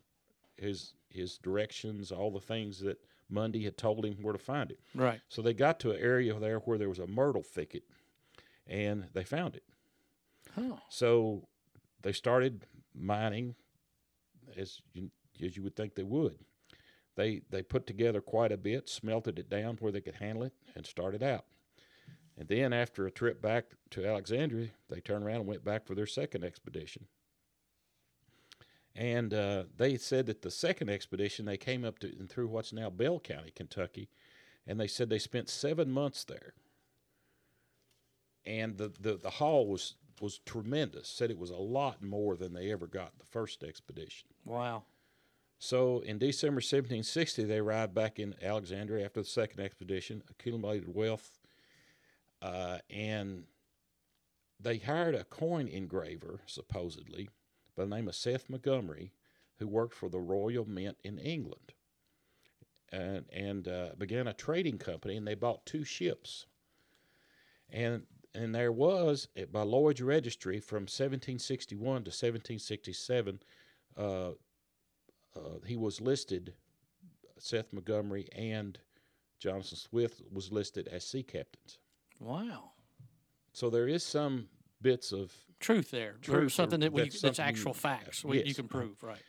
[0.55, 4.79] his his directions, all the things that Mundy had told him where to find it.
[4.95, 5.19] right.
[5.29, 7.83] So they got to an area there where there was a myrtle thicket,
[8.65, 9.63] and they found it.
[10.89, 11.47] So
[12.01, 12.65] they started
[12.95, 13.55] mining
[14.55, 15.11] as you,
[15.43, 16.37] as you would think they would.
[17.15, 20.53] They they put together quite a bit, smelted it down where they could handle it,
[20.75, 21.45] and started out.
[22.37, 25.95] And then after a trip back to Alexandria, they turned around and went back for
[25.95, 27.07] their second expedition.
[28.95, 32.73] And uh, they said that the second expedition they came up to and through what's
[32.73, 34.09] now Bell County, Kentucky,
[34.65, 36.53] and they said they spent seven months there.
[38.45, 41.07] And the, the, the haul was was tremendous.
[41.07, 44.29] Said it was a lot more than they ever got the first expedition.
[44.45, 44.83] Wow.
[45.59, 51.39] So in December 1760, they arrived back in Alexandria after the second expedition, accumulated wealth,
[52.41, 53.45] uh, and
[54.59, 57.29] they hired a coin engraver, supposedly,
[57.75, 59.13] by the name of Seth Montgomery,
[59.57, 61.73] who worked for the Royal Mint in England,
[62.91, 65.17] and and uh, began a trading company.
[65.17, 66.45] And they bought two ships,
[67.69, 68.03] and
[68.37, 73.39] and there was by Lloyd's Registry from 1761 to 1767.
[73.97, 74.33] Uh, uh,
[75.65, 76.53] he was listed,
[77.39, 78.77] Seth Montgomery and
[79.39, 81.79] Jonathan Swift was listed as sea captains.
[82.19, 82.71] Wow.
[83.53, 84.47] So there is some
[84.81, 86.17] bits of Truth there.
[86.21, 89.01] Truth something that we that's that's, something you- actual facts we, you can prove.
[89.01, 89.21] Right.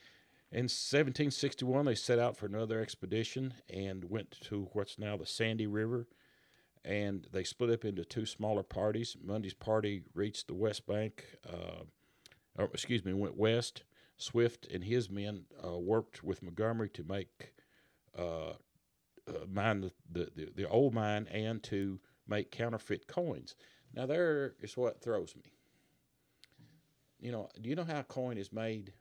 [0.51, 5.67] In 1761, they set out for another expedition and went to what's now the Sandy
[5.67, 6.07] River.
[6.85, 9.17] And they split up into two smaller parties.
[9.23, 11.85] Mundy's party reached the west bank, uh,
[12.57, 13.83] or excuse me, went west.
[14.17, 17.53] Swift and his men uh, worked with Montgomery to make
[18.19, 18.51] uh,
[19.29, 23.55] uh, mine the, the, the, the old mine and to make counterfeit coins.
[23.95, 25.53] Now, there is what throws me.
[27.21, 28.93] You know, do you know how a coin is made?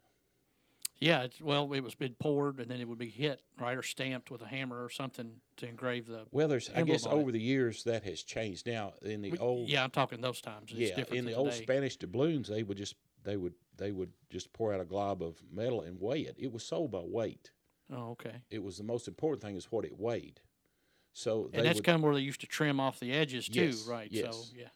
[1.00, 1.24] Yeah.
[1.24, 4.32] It's, well, it was been poured and then it would be hit right or stamped
[4.32, 6.26] with a hammer or something to engrave the.
[6.32, 7.12] Well, there's I guess it.
[7.12, 8.68] over the years that has changed.
[8.68, 10.72] Now in the we- old yeah, I'm talking those times.
[10.76, 11.64] It's yeah in the old today.
[11.64, 15.38] Spanish doubloons they would just they would they would just pour out a glob of
[15.52, 16.36] metal and weigh it.
[16.40, 17.52] It was sold by weight.
[17.94, 18.42] Oh, okay.
[18.50, 20.42] It was the most important thing is what it weighed.
[21.14, 23.48] So they And that's would, kind of where they used to trim off the edges
[23.48, 24.08] too, Yes, right?
[24.12, 24.36] yes.
[24.36, 24.68] So yeah.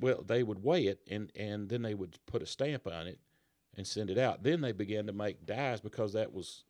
[0.00, 3.18] Well, they would weigh it, and and then they would put a stamp on it
[3.78, 4.42] and send it out.
[4.42, 6.64] Then they began to make dies because that was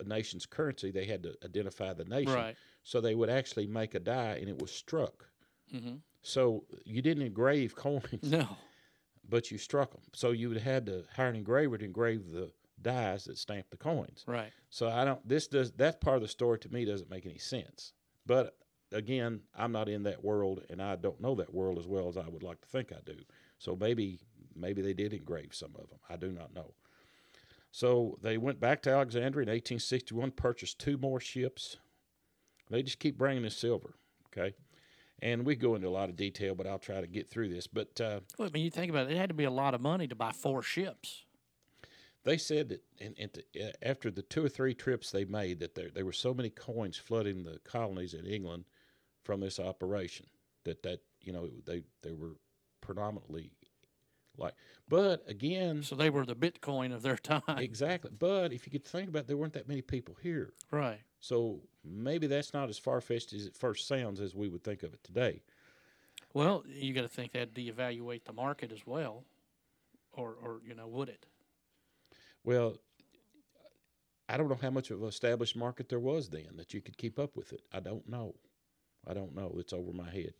[0.00, 0.90] a nation's currency.
[0.90, 2.56] They had to identify the nation, Right.
[2.82, 5.28] so they would actually make a die, and it was struck.
[5.70, 8.48] hmm So you didn't engrave coins, No.
[9.28, 10.02] but you struck them.
[10.14, 12.50] So you would had to hire an engraver to engrave the
[12.82, 14.24] dies that stamped the coins.
[14.26, 14.50] Right.
[14.70, 15.26] So I don't.
[15.28, 17.92] This does that part of the story to me doesn't make any sense.
[18.26, 18.56] But
[18.92, 22.16] again, I'm not in that world, and I don't know that world as well as
[22.16, 23.16] I would like to think I do.
[23.58, 24.20] So maybe
[24.58, 25.98] maybe they did engrave some of them.
[26.08, 26.74] I do not know.
[27.70, 31.76] So they went back to Alexandria in 1861, purchased two more ships.
[32.70, 33.94] They just keep bringing this silver.
[34.28, 34.54] Okay.
[35.20, 37.66] And we go into a lot of detail, but I'll try to get through this.
[37.66, 39.74] But uh, Well, I mean, you think about it, it had to be a lot
[39.74, 41.24] of money to buy four ships.
[42.24, 45.60] they said that in, in the, uh, after the two or three trips they made,
[45.60, 48.64] that there, there were so many coins flooding the colonies in England
[49.22, 50.26] from this operation
[50.64, 52.36] that that you know they they were
[52.80, 53.50] predominantly
[54.38, 54.54] like.
[54.88, 57.42] But again, So they were the Bitcoin of their time.
[57.58, 58.10] exactly.
[58.16, 61.00] But if you could think about, it, there weren't that many people here, Right.
[61.20, 64.82] so maybe that's not as far fetched as it first sounds as we would think
[64.82, 65.42] of it today.
[66.34, 69.24] Well, you got to think that'd devaluate the market as well,
[70.12, 71.24] or or you know, would it?
[72.44, 72.76] Well,
[74.28, 76.98] I don't know how much of an established market there was then that you could
[76.98, 77.62] keep up with it.
[77.72, 78.34] I don't know.
[79.06, 79.54] I don't know.
[79.58, 80.34] It's over my head.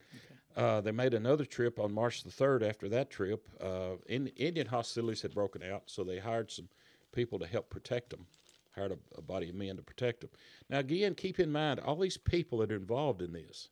[0.56, 3.46] Uh, they made another trip on March the 3rd after that trip.
[3.60, 6.68] Uh, in, Indian hostilities had broken out, so they hired some
[7.12, 8.26] people to help protect them,
[8.74, 10.30] hired a, a body of men to protect them.
[10.70, 13.68] Now, again, keep in mind all these people that are involved in this,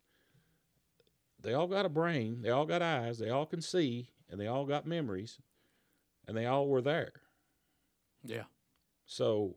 [1.41, 4.47] they all got a brain, they all got eyes, they all can see, and they
[4.47, 5.39] all got memories,
[6.29, 7.13] and they all were there.
[8.23, 8.45] Yeah.
[9.07, 9.57] So,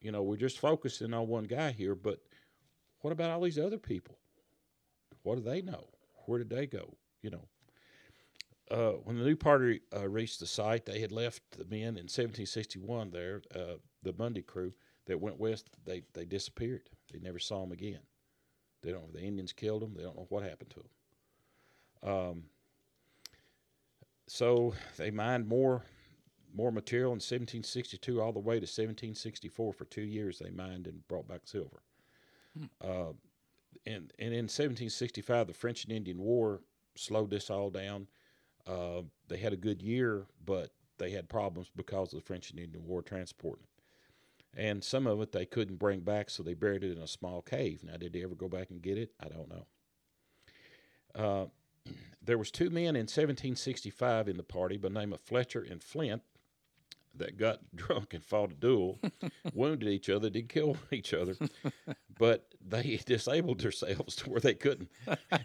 [0.00, 2.20] you know, we're just focusing on one guy here, but
[3.00, 4.18] what about all these other people?
[5.22, 5.88] What do they know?
[6.28, 6.94] Where did they go?
[7.22, 7.48] You know,
[8.70, 12.04] uh, when the new party uh, reached the site, they had left the men in
[12.04, 14.72] 1761 there, uh, the Mundy crew
[15.06, 16.90] that went west, they, they disappeared.
[17.10, 18.00] They never saw them again.
[18.82, 19.94] They don't know if the Indians killed them.
[19.96, 20.84] They don't know what happened to
[22.02, 22.14] them.
[22.14, 22.42] Um,
[24.26, 25.82] so they mined more
[26.54, 31.06] more material in 1762 all the way to 1764 for two years they mined and
[31.06, 31.82] brought back silver
[32.82, 33.12] uh,
[33.86, 36.60] and, and in 1765 the french and indian war
[36.96, 38.08] slowed this all down.
[38.66, 42.58] Uh, they had a good year but they had problems because of the french and
[42.58, 43.64] indian war transporting.
[43.64, 43.78] It
[44.56, 47.42] and some of it they couldn't bring back so they buried it in a small
[47.42, 47.84] cave.
[47.84, 49.12] Now did they ever go back and get it?
[49.20, 49.66] I don't know.
[51.14, 51.46] Uh,
[52.22, 55.82] there was two men in 1765 in the party by the name of fletcher and
[55.82, 56.22] flint
[57.18, 59.00] that got drunk and fought a duel,
[59.54, 61.36] wounded each other, did kill each other,
[62.18, 64.90] but they disabled themselves to where they couldn't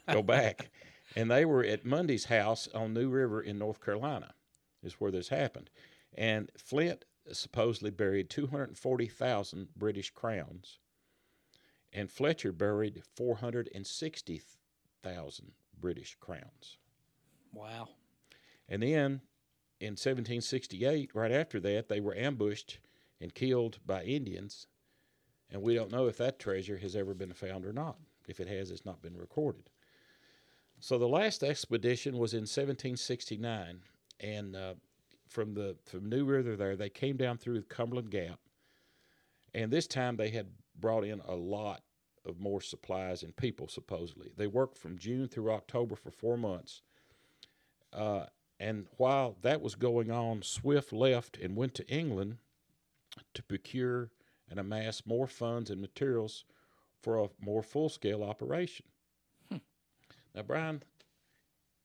[0.09, 0.71] go back.
[1.15, 4.33] And they were at Mundy's house on New River in North Carolina,
[4.81, 5.69] is where this happened.
[6.15, 10.79] And Flint supposedly buried 240,000 British crowns,
[11.91, 16.77] and Fletcher buried 460,000 British crowns.
[17.53, 17.89] Wow.
[18.67, 19.21] And then
[19.84, 22.80] in 1768, right after that, they were ambushed
[23.19, 24.67] and killed by Indians.
[25.52, 27.98] And we don't know if that treasure has ever been found or not.
[28.26, 29.69] If it has, it's not been recorded.
[30.80, 33.82] So the last expedition was in 1769,
[34.22, 34.74] and uh,
[35.28, 38.39] from the from New River there, they came down through Cumberland Gap,
[39.54, 40.48] and this time they had
[40.80, 41.84] brought in a lot
[42.26, 43.67] of more supplies and people.
[43.67, 46.82] Supposedly, they worked from June through October for four months.
[47.91, 48.26] Uh,
[48.63, 52.38] and while that was going on, Swift left and went to England
[53.34, 54.10] to procure
[54.49, 56.45] and amass more funds and materials
[57.02, 58.86] for a more full scale operation.
[59.52, 60.82] Now, Brian,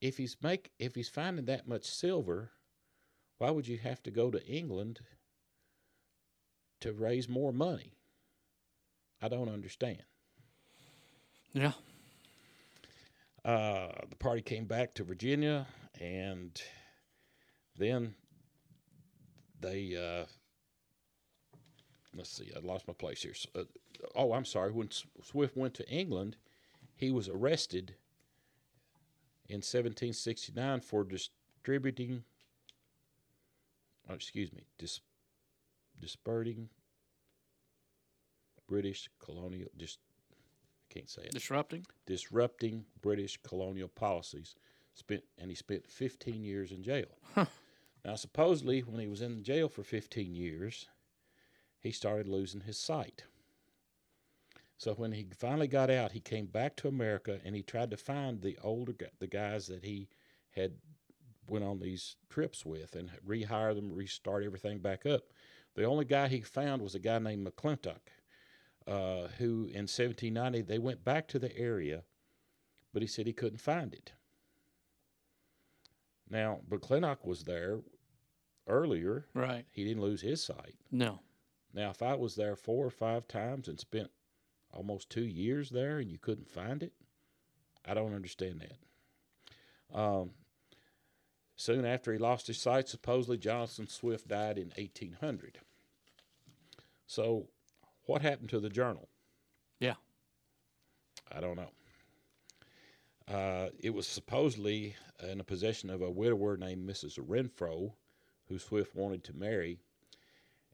[0.00, 2.52] if he's make if he's finding that much silver,
[3.38, 5.00] why would you have to go to England
[6.80, 7.92] to raise more money?
[9.20, 10.04] I don't understand.
[11.52, 11.72] Yeah.
[13.44, 15.66] Uh, the party came back to Virginia,
[16.00, 16.60] and
[17.76, 18.14] then
[19.60, 19.96] they.
[19.96, 20.26] Uh,
[22.14, 23.34] let's see, I lost my place here.
[23.54, 23.64] Uh,
[24.14, 24.72] oh, I'm sorry.
[24.72, 24.90] When
[25.22, 26.36] Swift went to England,
[26.94, 27.94] he was arrested
[29.48, 32.24] in 1769 for distributing.
[34.10, 35.00] Oh, excuse me, dis,
[36.00, 36.68] disparting
[38.66, 39.68] British colonial.
[39.76, 39.98] Just
[40.90, 41.84] I can't say it Disrupting.
[42.06, 44.54] disrupting British colonial policies.
[44.98, 47.06] Spent and he spent 15 years in jail.
[48.04, 50.88] Now, supposedly, when he was in jail for 15 years,
[51.80, 53.24] he started losing his sight.
[54.76, 57.96] So when he finally got out, he came back to America and he tried to
[57.96, 60.08] find the older the guys that he
[60.52, 60.74] had
[61.48, 65.24] went on these trips with and rehire them, restart everything back up.
[65.74, 68.00] The only guy he found was a guy named McClintock,
[68.86, 72.04] uh, who in 1790 they went back to the area,
[72.92, 74.12] but he said he couldn't find it.
[76.30, 77.78] Now, McClintock was there
[78.66, 79.26] earlier.
[79.34, 79.64] Right.
[79.70, 80.74] He didn't lose his sight.
[80.90, 81.20] No.
[81.74, 84.10] Now, if I was there four or five times and spent
[84.72, 86.92] almost two years there and you couldn't find it,
[87.86, 89.98] I don't understand that.
[89.98, 90.30] Um,
[91.56, 95.58] soon after he lost his sight, supposedly Jonathan Swift died in 1800.
[97.06, 97.48] So,
[98.04, 99.08] what happened to the journal?
[99.80, 99.94] Yeah.
[101.30, 101.70] I don't know.
[103.30, 107.18] Uh, it was supposedly in the possession of a widower named Mrs.
[107.18, 107.92] Renfro,
[108.48, 109.78] who Swift wanted to marry.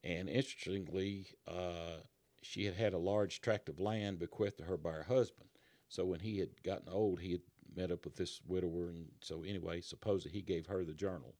[0.04, 1.98] And interestingly, uh,
[2.42, 5.48] she had had a large tract of land bequeathed to her by her husband.
[5.88, 7.40] So when he had gotten old, he had
[7.74, 11.34] met up with this widower, and so anyway, supposedly he gave her the journal.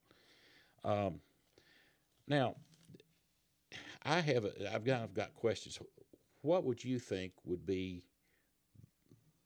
[0.82, 1.20] Um,
[2.26, 2.56] now,
[4.02, 5.78] I have a, I've I've got questions.
[6.42, 8.04] What would you think would be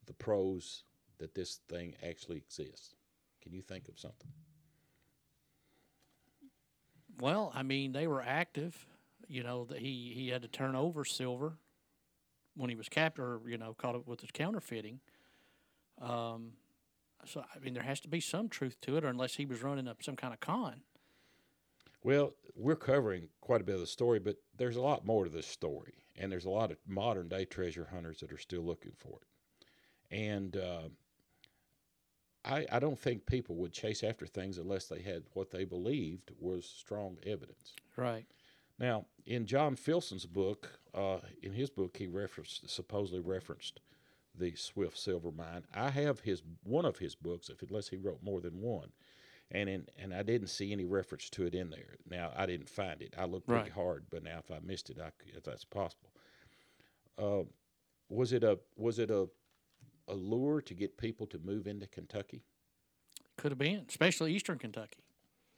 [0.07, 0.85] the pros
[1.19, 2.95] that this thing actually exists?
[3.43, 4.31] Can you think of something?
[7.21, 8.87] Well, I mean, they were active.
[9.31, 11.59] You know, that he he had to turn over silver
[12.57, 15.01] when he was captured, or, you know, caught up with his counterfeiting.
[16.01, 16.53] Um,
[17.27, 19.63] so I mean, there has to be some truth to it, or unless he was
[19.63, 20.81] running up some kind of con.
[22.03, 25.31] Well, we're covering quite a bit of the story, but there's a lot more to
[25.31, 28.93] this story, and there's a lot of modern day treasure hunters that are still looking
[28.97, 30.17] for it.
[30.17, 30.89] And uh,
[32.45, 36.31] I, I don't think people would chase after things unless they had what they believed
[36.41, 37.75] was strong evidence.
[37.97, 38.27] Right.
[38.79, 43.81] Now, in John Filson's book, uh, in his book, he referenced supposedly referenced
[44.35, 45.65] the Swift silver mine.
[45.75, 48.93] I have his one of his books, if unless he wrote more than one,
[49.51, 51.97] and in, and I didn't see any reference to it in there.
[52.09, 53.15] Now I didn't find it.
[53.19, 53.73] I looked pretty Right.
[53.73, 56.11] hard, but now if I missed it, I, if that's possible.
[57.19, 57.43] Uh,
[58.09, 59.29] was it a was it a
[60.09, 62.43] a lure to get people to move into Kentucky?
[63.37, 65.05] Could have been, especially Eastern Kentucky,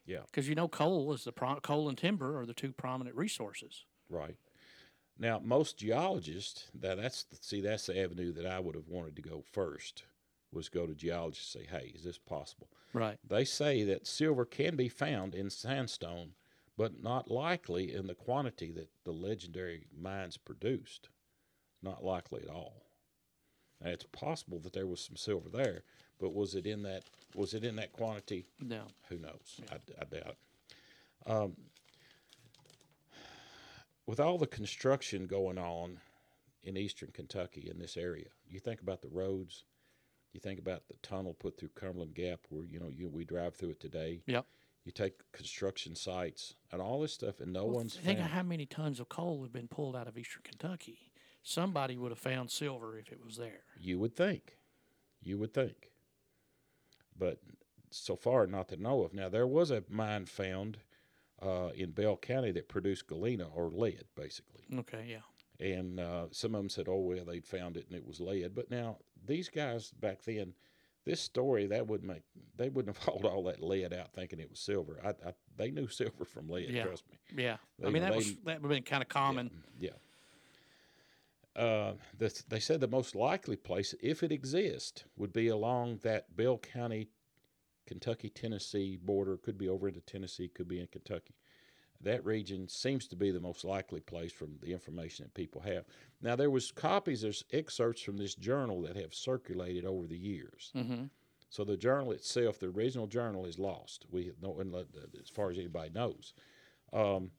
[0.05, 3.15] Yeah, because you know coal is the pro- coal and timber are the two prominent
[3.15, 3.85] resources.
[4.09, 4.35] right.
[5.19, 9.15] Now, most geologists, that that's the, see that's the avenue that I would have wanted
[9.17, 10.03] to go first
[10.51, 12.67] was go to geologists and say, hey, is this possible?
[12.93, 13.17] Right.
[13.27, 16.31] They say that silver can be found in sandstone,
[16.75, 21.09] but not likely in the quantity that the legendary mines produced.
[21.83, 22.83] Not likely at all.
[23.83, 25.83] Now, it's possible that there was some silver there,
[26.19, 27.03] but was it in that
[27.35, 28.45] was it in that quantity?
[28.59, 28.83] No.
[29.09, 29.59] Who knows?
[29.71, 30.35] I, I doubt.
[30.35, 30.37] it.
[31.31, 31.55] Um,
[34.05, 35.99] with all the construction going on
[36.63, 39.63] in eastern Kentucky in this area, you think about the roads,
[40.33, 43.55] you think about the tunnel put through Cumberland Gap, where you know you we drive
[43.55, 44.21] through it today.
[44.27, 44.45] Yep.
[44.83, 48.41] You take construction sites and all this stuff, and no Well, one's think of how
[48.41, 51.10] many tons of coal have been pulled out of Eastern Kentucky.
[51.43, 53.63] Somebody would have found silver if it was there.
[53.79, 54.57] You would think,
[55.23, 55.91] you would think,
[57.17, 57.39] but
[57.89, 59.13] so far not to know of.
[59.13, 60.77] Now there was a mine found
[61.41, 64.63] uh, in Bell County that produced galena or lead, basically.
[64.79, 65.65] Okay, yeah.
[65.75, 68.53] and uh, some of them said, "Oh well, they'd found it and it was lead."
[68.53, 70.53] But now these guys back then,
[71.05, 72.21] this story that would make
[72.55, 74.99] they wouldn't have hauled all that lead out thinking it was silver.
[75.03, 76.69] I, I they knew silver from lead.
[76.69, 76.83] Yeah.
[76.85, 77.43] Trust me.
[77.43, 77.57] Yeah.
[77.83, 79.49] I mean, that they- was that would have been kind of common.
[79.79, 79.89] Yeah.
[81.55, 86.35] Uh, the, they said the most likely place, if it exists, would be along that
[86.35, 87.09] Bell County,
[87.85, 89.37] Kentucky Tennessee border.
[89.37, 91.35] Could be over into Tennessee, could be in Kentucky.
[92.03, 95.85] That region seems to be the most likely place from the information that people have.
[96.21, 100.71] Now there was copies, there's excerpts from this journal that have circulated over the years.
[100.75, 101.03] Mm-hmm.
[101.49, 104.05] So the journal itself, the original journal, is lost.
[104.09, 104.57] We no,
[105.21, 106.33] as far as anybody knows.
[106.93, 107.31] Um,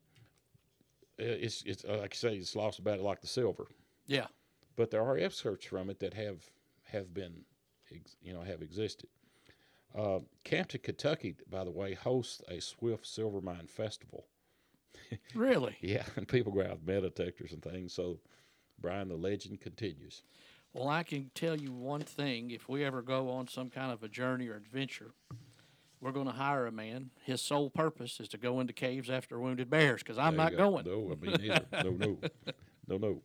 [1.18, 3.66] it's it's uh, like I say, it's lost about it like the silver.
[4.07, 4.27] Yeah.
[4.77, 6.51] But there are excerpts from it that have
[6.85, 7.45] have been,
[7.95, 9.09] ex, you know, have existed.
[9.97, 14.27] Uh, Campton, Kentucky, by the way, hosts a Swift Silver Mine Festival.
[15.35, 15.77] Really?
[15.83, 17.93] Yeah, and people go out with metal detectors and things.
[17.93, 18.19] So,
[18.81, 20.23] Brian, the legend continues.
[20.73, 22.51] Well, I can tell you one thing.
[22.51, 25.13] If we ever go on some kind of a journey or adventure,
[26.00, 27.11] we're going to hire a man.
[27.25, 30.71] His sole purpose is to go into caves after wounded bears because I'm not go.
[30.71, 30.87] going.
[30.87, 31.67] No, I mean neither.
[31.85, 32.19] no, no,
[32.88, 33.23] no, no.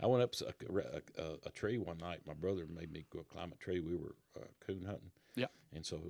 [0.00, 2.20] I went up a, a, a, tree one night.
[2.26, 3.80] My brother made me go climb a tree.
[3.80, 5.10] We were uh, coon hunting.
[5.34, 5.46] Yeah.
[5.74, 6.00] And so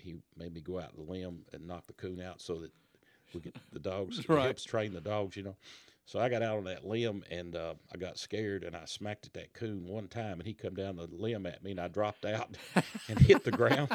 [0.00, 2.70] he made me go out the limb and knock the coon out so that
[3.34, 4.24] we get the dogs.
[4.28, 4.44] Right.
[4.44, 5.56] Helps train the dogs, you know.
[6.08, 9.26] So I got out on that limb and uh, I got scared and I smacked
[9.26, 11.88] at that coon one time and he come down the limb at me and I
[11.88, 12.56] dropped out
[13.08, 13.90] and hit the ground.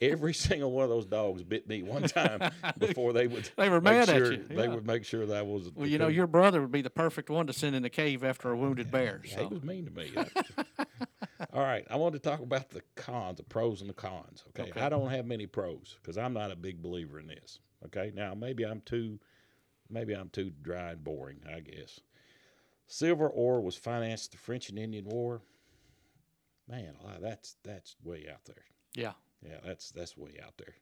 [0.00, 3.50] Every single one of those dogs bit me one time before they would.
[3.56, 4.68] They were make mad at sure, you, They yeah.
[4.68, 5.68] would make sure that I was.
[5.74, 8.22] Well, you know, your brother would be the perfect one to send in the cave
[8.22, 9.20] after a wounded bear.
[9.24, 9.48] He So.
[9.48, 10.12] was mean to me.
[11.52, 14.44] All right, I want to talk about the cons, the pros and the cons.
[14.50, 14.80] Okay, Okay.
[14.80, 17.58] I don't have many pros because I'm not a big believer in this.
[17.86, 19.18] Okay, now maybe I'm too,
[19.90, 21.40] maybe I'm too dry and boring.
[21.52, 22.00] I guess.
[22.86, 25.42] Silver ore was financed the French and Indian War.
[26.68, 28.64] Man, that's that's way out there.
[28.94, 29.12] Yeah.
[29.46, 30.74] Yeah, that's that's way out there.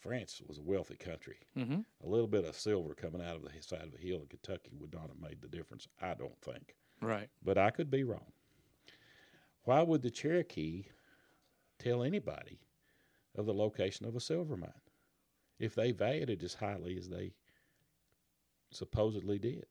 [0.00, 1.36] France was a wealthy country.
[1.56, 1.80] Mm-hmm.
[2.04, 4.70] A little bit of silver coming out of the side of a hill in Kentucky
[4.78, 5.86] would not have made the difference.
[6.00, 7.28] I don't think Right.
[7.42, 8.32] but I could be wrong.
[9.64, 10.84] Why would the Cherokee
[11.78, 12.60] tell anybody
[13.36, 14.70] of the location of a silver mine
[15.58, 17.32] if they valued it as highly as they
[18.70, 19.66] supposedly did?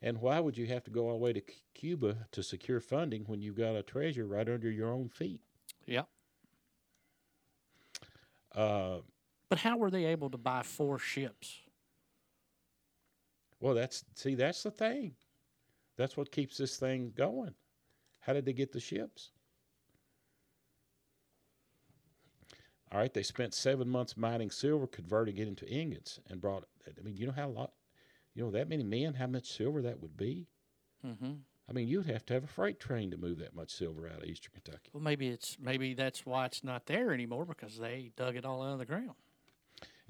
[0.00, 1.42] And why would you have to go all the way to
[1.74, 5.40] Cuba to secure funding when you've got a treasure right under your own feet?
[5.86, 6.02] Yeah.
[8.54, 8.98] Uh,
[9.48, 11.60] But how were they able to buy four ships?
[13.60, 15.14] well, that's see, that's the thing.
[15.96, 17.54] That's what keeps this thing going.
[18.18, 19.30] How did they get the ships?
[22.92, 26.64] All right, they spent seven months mining silver, converting it into ingots, and brought.
[26.86, 27.72] I mean, you know how a lot,
[28.34, 30.46] you know that many men, how much silver that would be.
[31.06, 31.32] Mm-hmm.
[31.68, 34.22] I mean, you'd have to have a freight train to move that much silver out
[34.22, 34.90] of eastern Kentucky.
[34.92, 38.62] Well, maybe it's maybe that's why it's not there anymore because they dug it all
[38.62, 39.14] out of the ground.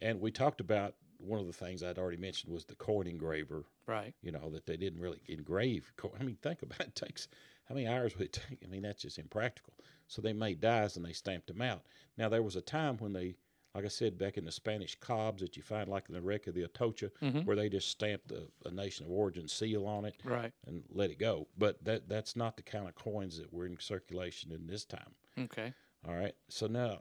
[0.01, 3.65] And we talked about one of the things I'd already mentioned was the coin engraver.
[3.87, 4.13] Right.
[4.23, 5.93] You know that they didn't really engrave.
[5.97, 6.89] Co- I mean, think about it.
[6.89, 7.29] it takes
[7.69, 8.63] how many hours would it take?
[8.65, 9.75] I mean, that's just impractical.
[10.09, 11.83] So they made dies and they stamped them out.
[12.19, 13.35] Now there was a time when they,
[13.75, 16.47] like I said, back in the Spanish cobs that you find, like in the wreck
[16.47, 17.47] of the Atocha, Mhm.
[17.47, 20.53] where they just stamped the a nation of origin seal on it Right.
[20.67, 21.49] and let it go.
[21.57, 25.15] But that that's not the kind of coins that were in circulation in this time.
[25.39, 25.73] Okay.
[26.07, 26.35] All right.
[26.49, 26.99] So now,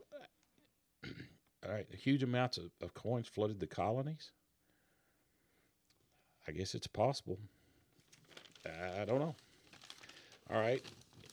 [1.66, 4.32] all right, huge amounts of, of coins flooded the colonies.
[6.48, 7.38] I guess it's possible.
[8.66, 9.36] I don't know.
[10.52, 10.82] All right.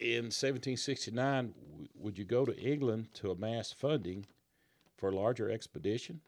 [0.00, 4.26] In 1769, w- would you go to England to amass funding
[4.96, 6.20] for a larger expedition?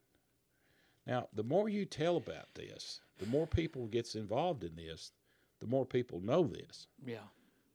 [1.07, 5.13] Now, the more you tell about this, the more people gets involved in this,
[5.61, 6.89] the more people know this.
[7.05, 7.19] Yeah.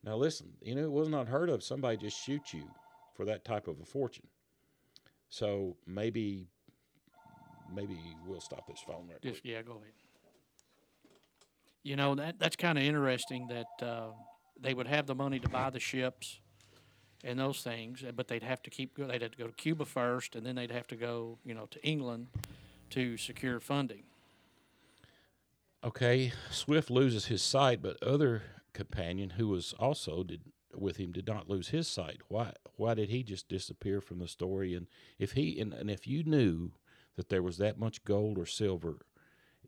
[0.04, 2.64] Now listen, you know it was not unheard of somebody just shoot you
[3.16, 4.28] for that type of a fortune.
[5.30, 6.48] So maybe,
[7.74, 7.98] maybe
[8.28, 9.34] we'll stop this phone right quick.
[9.34, 9.64] Just yeah.
[9.64, 9.94] Go ahead.
[11.84, 14.12] You know that that's kind of interesting that uh,
[14.60, 16.40] they would have the money to buy the ships
[17.24, 19.08] and those things, uh, but they'd have to keep go.
[19.08, 21.66] They'd have to go to Cuba first, and then they'd have to go, you know,
[21.72, 22.28] to England
[22.92, 24.04] to secure funding.
[25.84, 28.44] Okay, Swift loses his sight, but other
[28.74, 30.42] companion who was also did
[30.74, 32.22] with him did not lose his sight.
[32.28, 32.54] Why?
[32.76, 34.74] Why did he just disappear from the story?
[34.74, 34.88] And
[35.18, 36.72] if he and, and if you knew
[37.16, 38.98] that there was that much gold or silver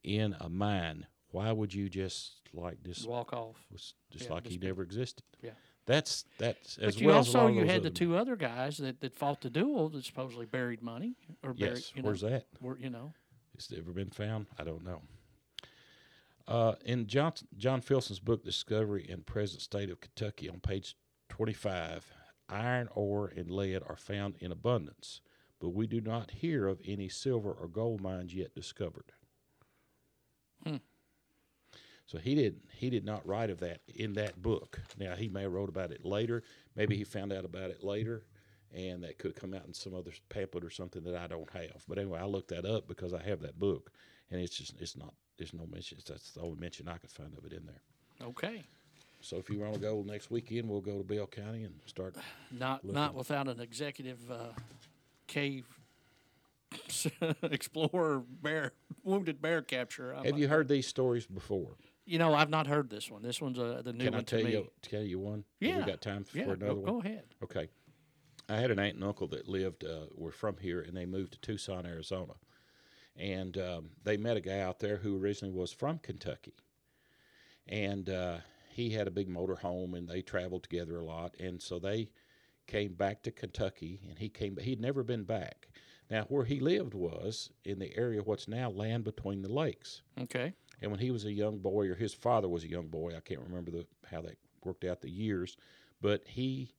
[0.03, 3.55] in a mine, why would you just like just Walk off.
[3.71, 5.23] just Yeah, like he never existed?
[5.41, 5.51] Yeah.
[5.85, 9.15] That's that's as But you well also you had the two other guys that, that
[9.15, 11.75] fought the duel that supposedly buried money or buried.
[11.75, 12.45] Yes, You know, where's that?
[12.59, 13.13] Where, you know.
[13.55, 14.47] It's ever been found?
[14.59, 15.01] I don't know.
[16.47, 20.95] Uh, in John, John Filson's book, Discovery and Present State of Kentucky, on page
[21.29, 22.05] 25,
[22.49, 25.21] iron ore and lead are found in abundance,
[25.59, 29.11] but we do not hear of any silver or gold mines yet discovered.
[30.65, 30.77] Hmm.
[32.07, 34.79] So he did he did not write of that in that book.
[34.97, 36.41] Now he may have wrote about it later.
[36.75, 38.23] Maybe he found out about it later,
[38.73, 41.83] and that could come out in some other pamphlet or something that I don't have.
[41.87, 43.91] But anyway, I looked that up because I have that book,
[44.31, 45.97] and it's just it's not there's no mention.
[46.07, 48.27] That's the only mention I could find of it in there.
[48.29, 48.63] Okay.
[49.19, 52.15] So if you want to go next weekend, we'll go to Bell County and start.
[52.51, 52.95] Not Looking.
[52.95, 54.53] not without an executive uh,
[55.25, 55.65] cave
[57.43, 58.71] explorer bear
[59.03, 60.13] wounded bear capture.
[60.13, 61.75] I'm Have you heard these stories before?
[62.07, 63.21] You know, I've not heard this one.
[63.21, 64.13] This one's uh, the new one.
[64.13, 64.51] Can I tell to me.
[64.51, 64.71] you?
[64.81, 65.43] Tell you one?
[65.59, 65.79] Yeah.
[65.79, 66.85] We got time for yeah, another go, one.
[66.85, 67.23] go ahead.
[67.43, 67.67] Okay.
[68.47, 71.33] I had an aunt and uncle that lived, uh, were from here, and they moved
[71.33, 72.33] to Tucson, Arizona.
[73.17, 76.53] And um, they met a guy out there who originally was from Kentucky.
[77.67, 78.37] And uh,
[78.71, 81.35] he had a big motor home, and they traveled together a lot.
[81.41, 82.09] And so they
[82.67, 85.67] came back to Kentucky, and he came, but he'd never been back.
[86.09, 90.03] Now, where he lived was in the area what's now land between the lakes.
[90.21, 90.53] Okay.
[90.81, 93.19] And when he was a young boy, or his father was a young boy, I
[93.19, 95.57] can't remember the how that worked out the years,
[96.01, 96.71] but he,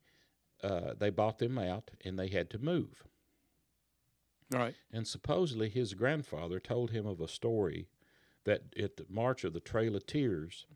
[0.62, 3.04] uh, they bought them out, and they had to move.
[4.54, 4.74] All right.
[4.92, 7.88] And supposedly his grandfather told him of a story
[8.44, 10.66] that at the March of the Trail of Tears,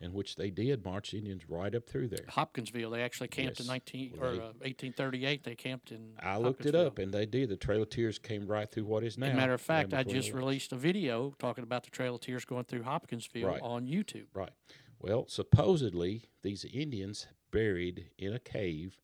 [0.00, 2.24] in which they did march Indians right up through there.
[2.28, 2.90] Hopkinsville.
[2.90, 5.42] They actually camped in 19 Well, or they- uh, 1838.
[5.42, 6.12] They camped in.
[6.20, 7.48] I looked it up, and they did.
[7.48, 9.26] The Trail of Tears came right through what is now.
[9.26, 12.20] As a matter of fact, I just released a video talking about the Trail of
[12.20, 13.60] Tears going through Hopkinsville Right.
[13.60, 14.26] on YouTube.
[14.34, 14.52] Right.
[15.00, 18.98] Well, supposedly these Indians buried in a cave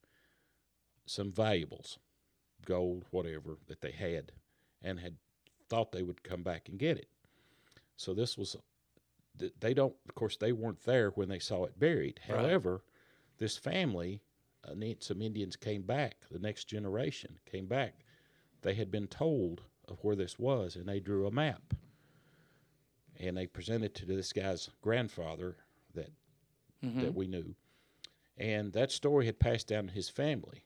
[1.07, 1.99] some valuables,
[2.65, 4.33] gold, whatever that they had,
[4.81, 5.17] and had
[5.69, 7.09] thought they would come back and get it.
[7.97, 8.57] So this was.
[9.39, 9.95] Th- They don't.
[10.09, 12.21] Of course, they weren't there when they saw it buried.
[12.29, 12.39] Right.
[12.41, 12.83] However,
[13.39, 14.21] this family,
[14.67, 16.17] uh, some Indians came back.
[16.31, 18.05] The next generation came back.
[18.63, 21.75] They had been told of where this was, and they drew a map
[23.21, 25.57] and they presented to this guy's grandfather
[25.95, 26.11] that
[26.85, 27.01] Mm-hmm.
[27.01, 27.55] that we knew,
[28.37, 30.65] and that story had passed down to his family.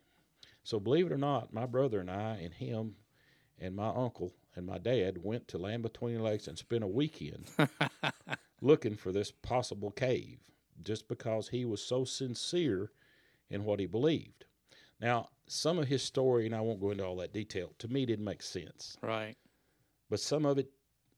[0.65, 2.97] So believe it or not, my brother and I and him
[3.57, 7.49] and my uncle and my dad went to Land Between Lakes and spent a weekend
[8.61, 10.39] looking for this possible cave,
[10.83, 12.91] just because he was so sincere
[13.51, 14.45] in what he believed.
[15.01, 18.05] Now, some of his story, and I won't go into all that detail, to me
[18.05, 19.37] didn't make sense Right.
[20.11, 20.71] but some of it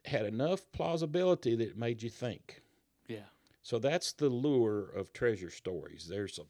[0.05, 2.63] had enough plausibility that it made you think.
[3.09, 3.27] Yeah.
[3.63, 6.07] So that's the lure of treasure stories.
[6.09, 6.43] There's a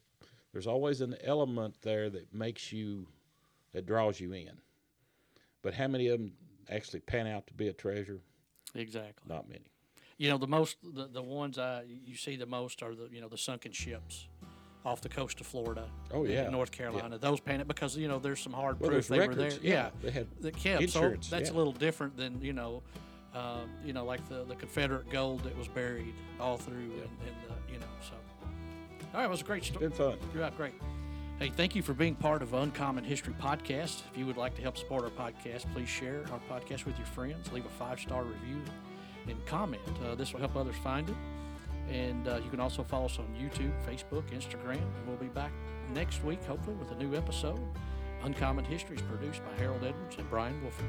[0.52, 3.06] there's always an element there that makes you
[3.72, 4.60] that draws you in.
[5.62, 6.32] But how many of them
[6.68, 8.20] actually pan out to be a treasure?
[8.74, 9.28] Exactly.
[9.32, 9.70] Not many.
[10.20, 13.22] You know, the most the, the ones I you see the most are the you
[13.22, 14.28] know the sunken ships
[14.84, 15.88] off the coast of Florida.
[16.12, 16.50] Oh, and yeah.
[16.50, 17.16] North Carolina.
[17.16, 19.38] Those pan it because you know there's some hard Well, proof they records.
[19.38, 19.58] were there.
[19.62, 20.82] Yeah, they had that kept.
[20.82, 21.56] insurance, So that's yeah.
[21.56, 22.82] a little different than you know,
[23.34, 27.36] um, you know, like the, the Confederate gold that was buried all through and, and
[27.48, 27.86] the, you know.
[28.06, 28.14] So,
[29.14, 29.88] all right, it was a great story.
[29.88, 30.18] been fun.
[30.36, 30.74] Yeah, great.
[31.38, 34.02] Hey, thank you for being part of Uncommon History Podcast.
[34.12, 37.06] If you would like to help support our podcast, please share our podcast with your
[37.06, 37.50] friends.
[37.52, 38.60] Leave a five star review
[39.28, 39.82] and comment.
[40.04, 41.16] Uh, this will help others find it.
[41.90, 44.80] And uh, you can also follow us on YouTube, Facebook, Instagram.
[44.80, 45.52] And we'll be back
[45.92, 47.60] next week, hopefully, with a new episode.
[48.22, 50.86] Uncommon History is produced by Harold Edwards and Brian Wolford.